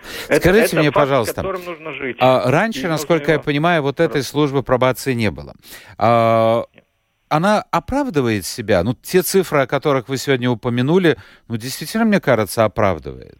Скажите 0.02 0.66
это, 0.66 0.76
мне, 0.76 0.84
факт, 0.86 0.96
пожалуйста, 0.96 1.42
нужно 1.42 1.92
жить. 1.92 2.16
А, 2.20 2.50
раньше, 2.50 2.86
и 2.86 2.88
насколько 2.88 3.32
я 3.32 3.38
понимаю, 3.38 3.82
вот 3.82 4.00
этой 4.00 4.22
службы 4.22 4.62
пробации 4.62 5.12
не 5.12 5.30
было. 5.30 5.54
А, 5.96 6.64
она 7.28 7.64
оправдывает 7.70 8.46
себя? 8.46 8.82
Ну, 8.82 8.94
те 8.94 9.22
цифры, 9.22 9.60
о 9.60 9.66
которых 9.66 10.08
вы 10.08 10.16
сегодня 10.16 10.50
упомянули, 10.50 11.16
ну, 11.48 11.56
действительно, 11.56 12.04
мне 12.04 12.20
кажется, 12.20 12.64
оправдывает. 12.64 13.38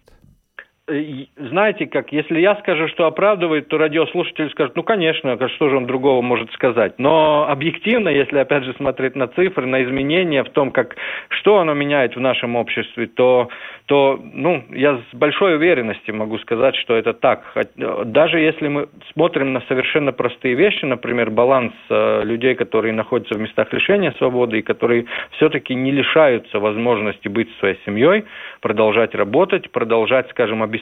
Э, 0.88 1.24
знаете, 1.36 1.86
как, 1.86 2.12
если 2.12 2.40
я 2.40 2.56
скажу, 2.56 2.88
что 2.88 3.06
оправдывает, 3.06 3.68
то 3.68 3.78
радиослушатель 3.78 4.50
скажет, 4.50 4.74
ну, 4.74 4.82
конечно, 4.82 5.32
а 5.32 5.48
что 5.48 5.68
же 5.68 5.76
он 5.76 5.86
другого 5.86 6.22
может 6.22 6.50
сказать. 6.52 6.98
Но 6.98 7.46
объективно, 7.48 8.08
если, 8.08 8.38
опять 8.38 8.64
же, 8.64 8.72
смотреть 8.74 9.14
на 9.14 9.28
цифры, 9.28 9.66
на 9.66 9.84
изменения 9.84 10.42
в 10.42 10.50
том, 10.50 10.70
как, 10.70 10.96
что 11.28 11.58
оно 11.58 11.74
меняет 11.74 12.16
в 12.16 12.20
нашем 12.20 12.56
обществе, 12.56 13.06
то, 13.06 13.48
то 13.86 14.18
ну, 14.32 14.64
я 14.70 14.96
с 14.96 15.14
большой 15.14 15.56
уверенностью 15.56 16.14
могу 16.14 16.38
сказать, 16.38 16.74
что 16.76 16.96
это 16.96 17.12
так. 17.12 17.42
Даже 17.76 18.40
если 18.40 18.68
мы 18.68 18.88
смотрим 19.12 19.52
на 19.52 19.60
совершенно 19.68 20.12
простые 20.12 20.54
вещи, 20.54 20.84
например, 20.84 21.30
баланс 21.30 21.72
э, 21.90 22.22
людей, 22.24 22.54
которые 22.54 22.94
находятся 22.94 23.34
в 23.34 23.40
местах 23.40 23.72
лишения 23.72 24.12
свободы 24.18 24.58
и 24.58 24.62
которые 24.62 25.04
все-таки 25.32 25.74
не 25.74 25.90
лишаются 25.90 26.58
возможности 26.58 27.28
быть 27.28 27.48
своей 27.58 27.78
семьей, 27.84 28.24
продолжать 28.60 29.14
работать, 29.14 29.70
продолжать, 29.70 30.30
скажем, 30.30 30.62
обеспечивать 30.62 30.77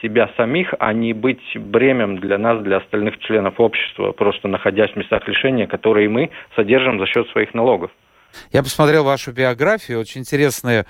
себя 0.00 0.30
самих, 0.36 0.74
а 0.78 0.92
не 0.92 1.12
быть 1.12 1.42
бремем 1.56 2.18
для 2.18 2.38
нас, 2.38 2.62
для 2.62 2.78
остальных 2.78 3.18
членов 3.20 3.58
общества, 3.58 4.12
просто 4.12 4.48
находясь 4.48 4.90
в 4.92 4.96
местах 4.96 5.26
лишения, 5.28 5.66
которые 5.66 6.08
мы 6.08 6.30
содержим 6.56 6.98
за 6.98 7.06
счет 7.06 7.28
своих 7.30 7.54
налогов. 7.54 7.90
Я 8.50 8.62
посмотрел 8.62 9.04
вашу 9.04 9.32
биографию, 9.32 10.00
очень 10.00 10.22
интересные 10.22 10.86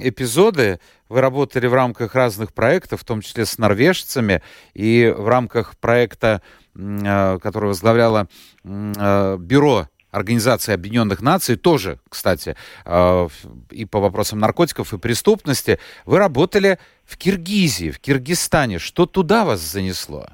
эпизоды. 0.00 0.78
Вы 1.08 1.20
работали 1.20 1.66
в 1.66 1.74
рамках 1.74 2.14
разных 2.14 2.54
проектов, 2.54 3.00
в 3.00 3.04
том 3.04 3.20
числе 3.20 3.44
с 3.44 3.58
норвежцами, 3.58 4.42
и 4.74 5.12
в 5.16 5.28
рамках 5.28 5.76
проекта, 5.78 6.40
э, 6.76 7.38
который 7.38 7.66
возглавляло 7.66 8.28
э, 8.64 9.36
бюро 9.38 9.88
Организации 10.10 10.74
Объединенных 10.74 11.22
Наций, 11.22 11.56
тоже, 11.56 11.98
кстати, 12.08 12.56
э, 12.86 13.28
и 13.70 13.84
по 13.84 14.00
вопросам 14.00 14.38
наркотиков 14.38 14.92
и 14.92 14.98
преступности, 14.98 15.78
вы 16.06 16.18
работали 16.18 16.78
в 17.04 17.16
Киргизии, 17.16 17.90
в 17.90 17.98
Киргизстане. 17.98 18.78
Что 18.78 19.06
туда 19.06 19.44
вас 19.44 19.60
занесло? 19.60 20.26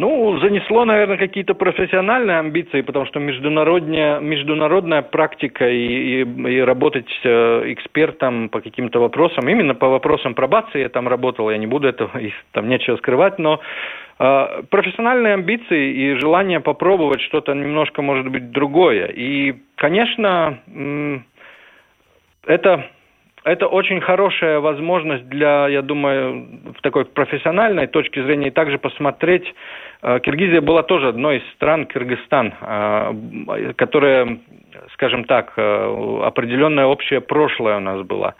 Ну, 0.00 0.38
занесло, 0.38 0.84
наверное, 0.84 1.16
какие-то 1.16 1.54
профессиональные 1.54 2.38
амбиции, 2.38 2.82
потому 2.82 3.04
что 3.06 3.18
международная, 3.18 4.20
международная 4.20 5.02
практика 5.02 5.68
и, 5.68 6.22
и, 6.22 6.52
и 6.52 6.60
работать 6.60 7.10
э, 7.24 7.72
экспертом 7.72 8.48
по 8.48 8.60
каким-то 8.60 9.00
вопросам, 9.00 9.48
именно 9.48 9.74
по 9.74 9.88
вопросам 9.88 10.34
пробации 10.34 10.82
я 10.82 10.88
там 10.88 11.08
работал, 11.08 11.50
я 11.50 11.58
не 11.58 11.66
буду 11.66 11.88
этого, 11.88 12.12
там 12.52 12.68
нечего 12.68 12.96
скрывать, 12.98 13.40
но 13.40 13.60
профессиональные 14.18 15.34
амбиции 15.34 15.92
и 15.92 16.14
желание 16.14 16.60
попробовать 16.60 17.20
что-то 17.20 17.54
немножко, 17.54 18.02
может 18.02 18.28
быть, 18.28 18.50
другое. 18.50 19.06
И, 19.06 19.54
конечно, 19.76 20.58
э, 20.66 21.18
это 22.46 22.88
это 23.44 23.66
очень 23.66 24.00
хорошая 24.00 24.60
возможность 24.60 25.26
для, 25.28 25.68
я 25.68 25.82
думаю, 25.82 26.46
в 26.76 26.82
такой 26.82 27.04
профессиональной 27.04 27.86
точке 27.86 28.22
зрения 28.22 28.48
и 28.48 28.50
также 28.50 28.78
посмотреть. 28.78 29.54
Э, 30.02 30.20
Киргизия 30.20 30.60
была 30.60 30.82
тоже 30.82 31.08
одной 31.08 31.38
из 31.38 31.52
стран, 31.54 31.86
Кыргызстан, 31.86 32.54
э, 32.60 33.72
которая, 33.76 34.38
скажем 34.92 35.24
так, 35.24 35.54
э, 35.56 36.20
определенное 36.24 36.86
общее 36.86 37.20
прошлое 37.20 37.76
у 37.76 37.80
нас 37.80 38.02
было. 38.02 38.34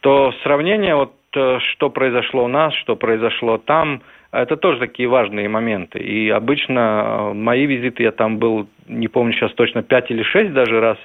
То 0.00 0.32
сравнение, 0.42 0.94
вот 0.94 1.12
что 1.32 1.88
произошло 1.88 2.44
у 2.44 2.48
нас, 2.48 2.74
что 2.74 2.94
произошло 2.94 3.56
там, 3.56 4.02
это 4.32 4.56
тоже 4.56 4.78
такие 4.78 5.08
важные 5.08 5.48
моменты. 5.48 5.98
И 5.98 6.30
обычно 6.30 7.32
мои 7.34 7.66
визиты, 7.66 8.02
я 8.02 8.12
там 8.12 8.38
был, 8.38 8.66
не 8.88 9.08
помню 9.08 9.32
сейчас 9.34 9.52
точно, 9.52 9.82
пять 9.82 10.10
или 10.10 10.22
шесть 10.22 10.52
даже 10.52 10.80
раз, 10.80 10.98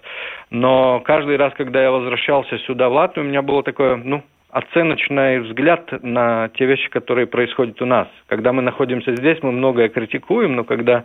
но 0.49 1.01
каждый 1.01 1.35
раз, 1.35 1.53
когда 1.55 1.83
я 1.83 1.91
возвращался 1.91 2.57
сюда, 2.59 2.89
в 2.89 2.93
Латвию, 2.93 3.25
у 3.25 3.29
меня 3.29 3.41
было 3.41 3.63
такое, 3.63 3.97
ну, 3.97 4.23
оценочный 4.49 5.39
взгляд 5.39 5.91
на 6.03 6.49
те 6.55 6.65
вещи, 6.65 6.89
которые 6.89 7.27
происходят 7.27 7.81
у 7.81 7.85
нас. 7.85 8.07
Когда 8.27 8.53
мы 8.53 8.61
находимся 8.61 9.15
здесь, 9.15 9.37
мы 9.43 9.51
многое 9.51 9.89
критикуем, 9.89 10.55
но 10.55 10.63
когда 10.63 10.99
э, 10.99 11.03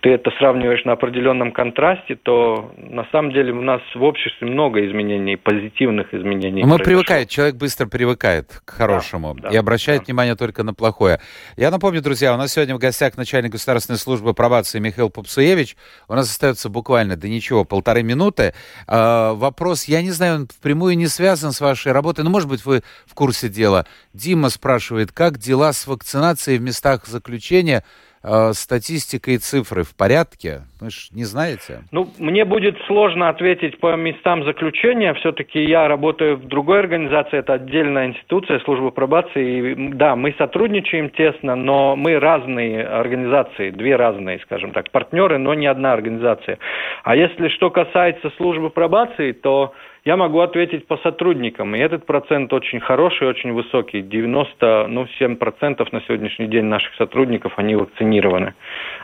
ты 0.00 0.10
это 0.10 0.30
сравниваешь 0.38 0.84
на 0.84 0.92
определенном 0.92 1.52
контрасте, 1.52 2.16
то 2.16 2.72
на 2.76 3.06
самом 3.12 3.32
деле 3.32 3.52
у 3.52 3.62
нас 3.62 3.80
в 3.94 4.02
обществе 4.02 4.48
много 4.48 4.84
изменений, 4.86 5.36
позитивных 5.36 6.12
изменений. 6.12 6.64
Мы 6.64 6.78
привыкает, 6.78 7.28
человек 7.28 7.54
быстро 7.54 7.86
привыкает 7.86 8.60
к 8.64 8.70
хорошему 8.70 9.34
да, 9.34 9.48
и 9.50 9.56
обращает 9.56 10.00
да. 10.00 10.04
внимание 10.06 10.34
только 10.34 10.64
на 10.64 10.74
плохое. 10.74 11.20
Я 11.56 11.70
напомню, 11.70 12.02
друзья, 12.02 12.34
у 12.34 12.36
нас 12.36 12.52
сегодня 12.52 12.74
в 12.74 12.78
гостях 12.78 13.16
начальник 13.16 13.52
государственной 13.52 13.98
службы 13.98 14.34
пробации 14.34 14.80
Михаил 14.80 15.10
Попсуевич. 15.10 15.76
У 16.08 16.14
нас 16.14 16.28
остается 16.28 16.68
буквально, 16.68 17.16
да 17.16 17.28
ничего, 17.28 17.64
полторы 17.64 18.02
минуты. 18.02 18.52
Э, 18.88 19.32
вопрос, 19.32 19.84
я 19.84 20.02
не 20.02 20.10
знаю, 20.10 20.36
он 20.36 20.48
впрямую 20.48 20.96
не 20.96 21.06
связан 21.06 21.52
с 21.52 21.60
вашей 21.60 21.92
работой, 21.92 22.24
но, 22.24 22.30
может 22.30 22.48
быть, 22.48 22.64
вы 22.64 22.82
в 23.06 23.14
курсе 23.14 23.48
дела. 23.48 23.86
Дима 24.12 24.50
спрашивает, 24.50 25.12
как 25.12 25.38
дела 25.38 25.72
с 25.72 25.86
вакцинацией 25.86 26.58
в 26.58 26.62
местах 26.62 27.06
заключения? 27.06 27.84
Э, 28.28 28.52
статистика 28.54 29.30
и 29.30 29.38
цифры 29.38 29.84
в 29.84 29.94
порядке? 29.94 30.64
Вы 30.80 30.90
же 30.90 31.08
не 31.12 31.24
знаете? 31.24 31.84
Ну, 31.90 32.08
мне 32.18 32.44
будет 32.44 32.76
сложно 32.86 33.30
ответить 33.30 33.78
по 33.80 33.96
местам 33.96 34.44
заключения. 34.44 35.14
Все-таки 35.14 35.64
я 35.64 35.88
работаю 35.88 36.36
в 36.36 36.46
другой 36.46 36.80
организации, 36.80 37.38
это 37.38 37.54
отдельная 37.54 38.08
институция, 38.08 38.60
служба 38.60 38.90
пробации. 38.90 39.72
И, 39.72 39.74
да, 39.94 40.16
мы 40.16 40.34
сотрудничаем 40.36 41.08
тесно, 41.10 41.56
но 41.56 41.96
мы 41.96 42.18
разные 42.18 42.86
организации, 42.86 43.70
две 43.70 43.96
разные, 43.96 44.38
скажем 44.40 44.72
так, 44.72 44.90
партнеры, 44.90 45.38
но 45.38 45.54
не 45.54 45.66
одна 45.66 45.94
организация. 45.94 46.58
А 47.04 47.16
если 47.16 47.48
что 47.48 47.70
касается 47.70 48.30
службы 48.36 48.68
пробации, 48.68 49.32
то 49.32 49.72
я 50.06 50.16
могу 50.16 50.38
ответить 50.38 50.86
по 50.86 50.98
сотрудникам, 50.98 51.74
и 51.74 51.80
этот 51.80 52.06
процент 52.06 52.52
очень 52.52 52.78
хороший, 52.78 53.26
очень 53.26 53.52
высокий. 53.52 54.02
90, 54.02 54.86
ну, 54.88 55.08
7% 55.18 55.88
на 55.90 56.00
сегодняшний 56.02 56.46
день 56.46 56.66
наших 56.66 56.94
сотрудников, 56.94 57.54
они 57.56 57.74
вакцинированы. 57.74 58.54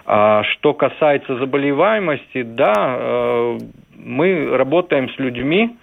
А 0.06 0.44
что 0.44 0.74
касается 0.74 1.34
заболеваемости, 1.62 2.42
да, 2.42 2.96
э, 2.98 3.58
мы 3.96 4.56
работаем 4.56 5.08
с 5.10 5.18
людьми, 5.18 5.76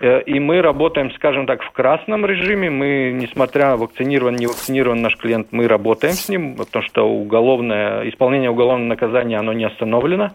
э, 0.00 0.22
и 0.22 0.40
мы 0.40 0.62
работаем, 0.62 1.10
скажем 1.12 1.46
так, 1.46 1.62
в 1.62 1.70
красном 1.70 2.24
режиме. 2.24 2.70
Мы, 2.70 3.12
несмотря 3.14 3.76
вакцинирован, 3.76 4.36
не 4.36 4.46
вакцинирован 4.46 5.02
наш 5.02 5.16
клиент, 5.16 5.48
мы 5.52 5.68
работаем 5.68 6.14
с 6.14 6.28
ним, 6.28 6.56
потому 6.56 6.84
что 6.84 7.08
уголовное, 7.08 8.08
исполнение 8.08 8.50
уголовного 8.50 8.88
наказания, 8.88 9.38
оно 9.38 9.52
не 9.52 9.64
остановлено. 9.64 10.30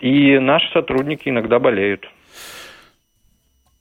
И 0.00 0.38
наши 0.38 0.70
сотрудники 0.72 1.28
иногда 1.28 1.58
болеют. 1.58 2.06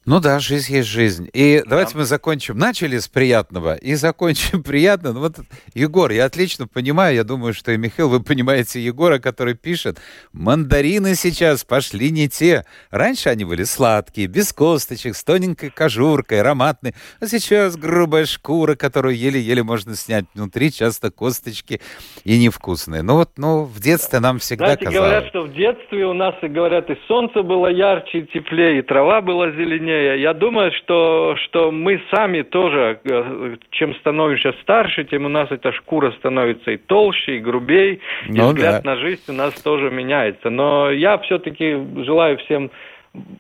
Ну 0.08 0.20
да, 0.20 0.38
жизнь 0.38 0.72
есть 0.72 0.88
жизнь. 0.88 1.28
И 1.34 1.62
да. 1.64 1.72
давайте 1.72 1.98
мы 1.98 2.04
закончим. 2.04 2.60
Начали 2.60 3.00
с 3.00 3.08
приятного 3.08 3.74
и 3.74 3.96
закончим 3.96 4.62
приятно. 4.64 5.14
Ну 5.14 5.22
вот, 5.22 5.38
Егор, 5.74 6.12
я 6.12 6.26
отлично 6.26 6.68
понимаю, 6.68 7.16
я 7.16 7.24
думаю, 7.24 7.56
что 7.56 7.72
и 7.72 7.78
Михаил, 7.78 8.10
вы 8.10 8.22
понимаете 8.22 8.80
Егора, 8.80 9.18
который 9.18 9.56
пишет, 9.56 9.98
мандарины 10.32 11.16
сейчас 11.16 11.64
пошли 11.64 12.12
не 12.12 12.30
те. 12.30 12.66
Раньше 12.92 13.30
они 13.30 13.46
были 13.46 13.64
сладкие, 13.64 14.28
без 14.28 14.54
косточек, 14.54 15.16
с 15.16 15.24
тоненькой 15.24 15.72
кожуркой, 15.72 16.42
ароматные. 16.42 16.94
А 17.20 17.26
сейчас 17.26 17.76
грубая 17.76 18.26
шкура, 18.26 18.76
которую 18.76 19.16
еле-еле 19.16 19.64
можно 19.64 19.96
снять. 19.96 20.26
Внутри 20.36 20.72
часто 20.72 21.10
косточки 21.10 21.82
и 22.24 22.38
невкусные. 22.38 23.02
Ну 23.02 23.16
вот, 23.16 23.32
ну, 23.38 23.64
в 23.64 23.80
детстве 23.80 24.20
нам 24.20 24.38
всегда 24.38 24.66
Знаете, 24.66 24.86
казалось... 24.86 25.10
говорят, 25.10 25.30
что 25.30 25.42
в 25.42 25.54
детстве 25.54 26.06
у 26.06 26.14
нас, 26.14 26.36
и 26.44 26.48
говорят, 26.48 26.92
и 26.92 26.98
солнце 27.08 27.42
было 27.42 27.70
ярче, 27.70 28.20
и 28.20 28.28
теплее, 28.28 28.80
и 28.80 28.82
трава 28.84 29.22
была 29.22 29.50
зеленее 29.50 29.95
сильнее. 29.96 30.22
Я 30.22 30.34
думаю, 30.34 30.72
что, 30.72 31.36
что 31.44 31.72
мы 31.72 32.02
сами 32.12 32.42
тоже, 32.42 33.00
э, 33.04 33.56
чем 33.72 33.96
становимся 33.96 34.54
старше, 34.62 35.04
тем 35.06 35.26
у 35.26 35.30
нас 35.30 35.52
эта 35.52 35.72
шкура 35.72 36.12
становится 36.12 36.72
и 36.72 36.78
толще, 36.78 37.38
и 37.38 37.40
грубее, 37.40 38.00
ну, 38.28 38.52
и 38.52 38.54
взгляд 38.54 38.84
да. 38.84 38.92
на 38.92 38.98
жизнь 38.98 39.24
у 39.30 39.34
нас 39.34 39.54
тоже 39.62 39.90
меняется. 39.90 40.50
Но 40.50 40.92
я 40.92 41.18
все-таки 41.20 41.78
желаю 42.04 42.38
всем 42.38 42.72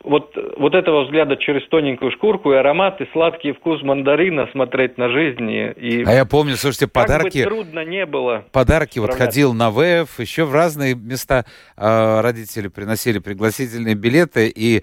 вот, 0.03 0.35
вот 0.57 0.75
этого 0.75 1.05
взгляда 1.05 1.37
через 1.37 1.67
тоненькую 1.69 2.11
шкурку 2.11 2.53
и 2.53 2.55
аромат, 2.55 3.01
и 3.01 3.07
сладкий 3.11 3.53
вкус 3.53 3.81
мандарина 3.81 4.47
смотреть 4.51 4.97
на 4.97 5.09
жизнь. 5.09 5.49
И, 5.49 6.03
а 6.05 6.11
я 6.11 6.25
помню, 6.25 6.55
слушайте, 6.55 6.87
подарки... 6.87 7.43
Как 7.43 7.51
бы 7.51 7.55
трудно 7.63 7.85
не 7.85 8.05
было. 8.05 8.45
Подарки, 8.51 8.99
вот 8.99 9.13
ходил 9.13 9.53
на 9.53 9.71
ВЭФ, 9.71 10.19
еще 10.19 10.45
в 10.45 10.53
разные 10.53 10.95
места 10.95 11.45
э, 11.77 12.21
родители 12.21 12.67
приносили 12.67 13.19
пригласительные 13.19 13.95
билеты, 13.95 14.47
и 14.47 14.79
э, 14.79 14.81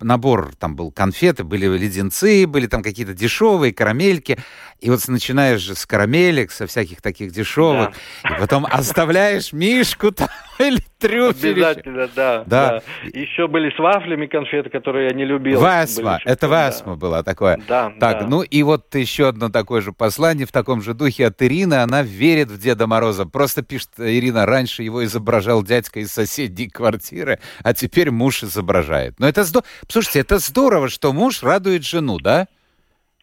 набор, 0.00 0.54
там 0.58 0.76
был 0.76 0.92
конфеты, 0.92 1.44
были 1.44 1.66
леденцы, 1.66 2.46
были 2.46 2.66
там 2.66 2.82
какие-то 2.82 3.14
дешевые 3.14 3.72
карамельки, 3.72 4.38
и 4.80 4.90
вот 4.90 5.00
начинаешь 5.08 5.60
же 5.60 5.74
с 5.74 5.86
карамелек, 5.86 6.50
со 6.50 6.66
всяких 6.66 7.00
таких 7.00 7.32
дешевых, 7.32 7.90
да. 8.22 8.36
и 8.36 8.40
потом 8.40 8.66
оставляешь 8.66 9.52
мишку 9.52 10.12
там 10.12 10.28
или 10.58 10.78
трюфель. 10.98 11.52
Обязательно, 11.52 12.08
да, 12.14 12.44
да. 12.46 12.82
да. 13.02 13.18
Еще 13.18 13.46
были 13.48 13.70
с 13.70 13.78
вафлями 14.04 14.26
конфеты, 14.26 14.70
которые 14.70 15.08
я 15.08 15.14
не 15.14 15.24
любил. 15.24 15.60
Васма, 15.60 16.20
это 16.24 16.48
Васма 16.48 16.92
да. 16.92 16.98
была 16.98 17.22
такое. 17.22 17.58
Да, 17.68 17.92
Так, 17.98 18.20
да. 18.20 18.26
ну 18.26 18.42
и 18.42 18.62
вот 18.62 18.94
еще 18.94 19.28
одно 19.28 19.48
такое 19.48 19.80
же 19.80 19.92
послание 19.92 20.46
в 20.46 20.52
таком 20.52 20.82
же 20.82 20.94
духе 20.94 21.26
от 21.26 21.42
Ирины. 21.42 21.74
Она 21.74 22.02
верит 22.02 22.50
в 22.50 22.58
Деда 22.58 22.86
Мороза. 22.86 23.26
Просто 23.26 23.62
пишет 23.62 23.90
Ирина, 23.98 24.46
раньше 24.46 24.82
его 24.82 25.04
изображал 25.04 25.62
дядька 25.62 26.00
из 26.00 26.12
соседней 26.12 26.68
квартиры, 26.68 27.40
а 27.62 27.74
теперь 27.74 28.10
муж 28.10 28.42
изображает. 28.44 29.18
Но 29.18 29.28
это 29.28 29.44
здорово. 29.44 29.66
Слушайте, 29.88 30.20
это 30.20 30.38
здорово, 30.38 30.88
что 30.88 31.12
муж 31.12 31.42
радует 31.42 31.84
жену, 31.84 32.18
да? 32.18 32.48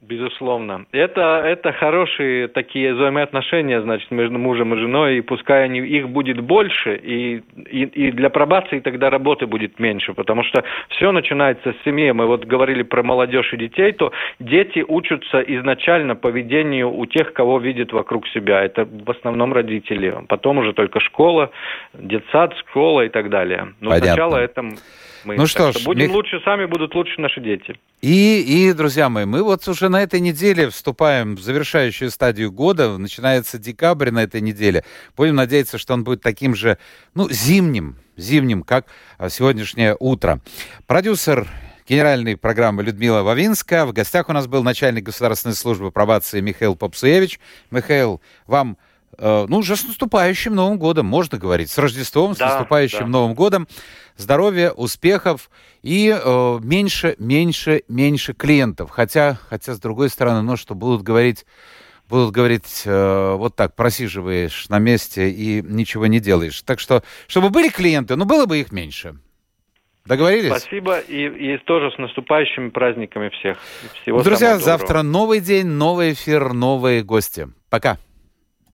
Безусловно. 0.02 0.88
Это, 0.92 1.44
это 1.46 1.72
хорошие 1.74 2.48
такие 2.48 2.96
взаимоотношения, 2.96 3.82
значит, 3.82 4.10
между 4.10 4.40
мужем 4.40 4.74
и 4.74 4.78
женой, 4.78 5.18
и 5.18 5.22
пускай 5.22 5.66
они, 5.66 5.80
их 5.80 6.10
будет 6.10 6.42
больше, 6.42 6.96
и, 6.96 7.44
и, 7.70 7.84
и 7.84 8.12
для 8.12 8.32
пробации 8.32 8.80
тогда 8.80 9.12
работы 9.12 9.46
будет 9.46 9.80
меньше, 9.80 10.16
потому 10.16 10.44
что 10.44 10.64
все 10.90 11.12
начинается 11.12 11.74
с 11.74 11.84
семьи. 11.86 12.10
Мы 12.12 12.26
вот 12.26 12.46
говорили 12.46 12.82
про 12.82 13.04
молодежь 13.04 13.54
и 13.54 13.58
детей, 13.58 13.92
то 13.92 14.12
дети 14.40 14.84
учатся 14.88 15.40
изначально 15.42 16.16
поведению 16.16 16.92
у 16.92 17.06
тех, 17.06 17.32
кого 17.34 17.60
видят 17.60 17.94
вокруг 17.94 18.28
себя. 18.30 18.64
Это 18.64 18.86
в 18.86 19.12
основном 19.12 19.54
родители. 19.54 20.16
Потом 20.28 20.58
уже 20.58 20.74
только 20.74 21.00
школа, 21.00 21.52
детсад, 21.94 22.58
школа 22.58 23.02
и 23.02 23.10
так 23.10 23.30
далее. 23.30 23.74
Но 23.80 23.92
Понятно. 23.92 24.08
сначала 24.08 24.38
это 24.38 24.64
мы. 25.24 25.36
Ну 25.36 25.48
что 25.48 25.72
ж, 25.72 25.76
что 25.76 25.86
будем 25.86 26.08
Мих... 26.08 26.12
лучше 26.12 26.40
сами, 26.44 26.66
будут 26.66 26.94
лучше 26.96 27.20
наши 27.20 27.42
дети. 27.42 27.80
И, 28.02 28.42
и, 28.42 28.74
друзья 28.74 29.10
мои, 29.10 29.26
мы 29.26 29.44
вот 29.44 29.68
уже 29.68 29.90
на 29.90 30.02
этой 30.02 30.20
неделе 30.20 30.70
вступаем 30.70 31.36
в 31.36 31.42
завершающую 31.42 32.10
стадию 32.10 32.52
года. 32.52 32.98
Начинается 32.98 33.58
декабрь 33.58 34.12
на 34.12 34.24
этой 34.24 34.42
неделе. 34.42 34.84
Будем 35.16 35.36
надеяться, 35.36 35.78
что 35.78 35.94
он 35.94 36.04
будет 36.04 36.22
таким 36.22 36.56
же, 36.56 36.78
ну, 37.14 37.30
зимним, 37.30 37.98
зимним, 38.18 38.64
как 38.64 38.88
а, 39.18 39.30
сегодняшнее 39.30 39.96
утро. 40.00 40.42
Продюсер 40.88 41.48
генеральной 41.88 42.38
программы 42.38 42.84
Людмила 42.84 43.22
Вавинска. 43.22 43.86
В 43.86 43.94
гостях 43.94 44.30
у 44.30 44.34
нас 44.34 44.48
был 44.48 44.64
начальник 44.64 45.04
государственной 45.04 45.56
службы 45.56 45.92
пробации 45.92 46.40
Михаил 46.40 46.76
Попсуевич. 46.76 47.40
Михаил, 47.70 48.22
вам 48.48 48.78
ну, 49.18 49.58
уже 49.58 49.76
с 49.76 49.84
наступающим 49.84 50.56
Новым 50.56 50.78
годом, 50.78 51.06
можно 51.06 51.38
говорить. 51.38 51.70
С 51.70 51.78
Рождеством, 51.78 52.36
с 52.36 52.38
да, 52.38 52.50
наступающим 52.50 53.06
да. 53.06 53.08
Новым 53.08 53.34
годом. 53.34 53.68
Здоровья, 54.18 54.72
успехов 54.72 55.50
и 55.82 56.10
э, 56.10 56.60
меньше, 56.62 57.16
меньше, 57.18 57.84
меньше 57.88 58.34
клиентов. 58.34 58.90
Хотя, 58.92 59.40
хотя, 59.50 59.74
с 59.74 59.80
другой 59.80 60.10
стороны, 60.10 60.42
ну, 60.42 60.58
что 60.58 60.76
будут 60.76 61.04
говорить 61.04 61.46
будут 62.12 62.32
говорить, 62.32 62.84
э, 62.86 63.36
вот 63.38 63.56
так, 63.56 63.74
просиживаешь 63.74 64.68
на 64.68 64.80
месте 64.80 65.30
и 65.30 65.62
ничего 65.62 66.08
не 66.08 66.20
делаешь. 66.20 66.62
Так 66.62 66.80
что, 66.80 67.04
чтобы 67.28 67.50
были 67.50 67.70
клиенты, 67.70 68.18
ну, 68.18 68.26
было 68.26 68.46
бы 68.46 68.60
их 68.60 68.74
меньше. 68.74 69.16
Договорились? 70.06 70.50
Спасибо 70.50 71.00
и, 71.00 71.54
и 71.54 71.58
тоже 71.60 71.92
с 71.92 71.98
наступающими 71.98 72.70
праздниками 72.70 73.30
всех. 73.30 73.58
Всего 74.02 74.22
Друзья, 74.22 74.58
завтра 74.58 75.04
новый 75.04 75.40
день, 75.40 75.68
новый 75.68 76.14
эфир, 76.14 76.54
новые 76.54 77.04
гости. 77.04 77.48
Пока. 77.70 77.98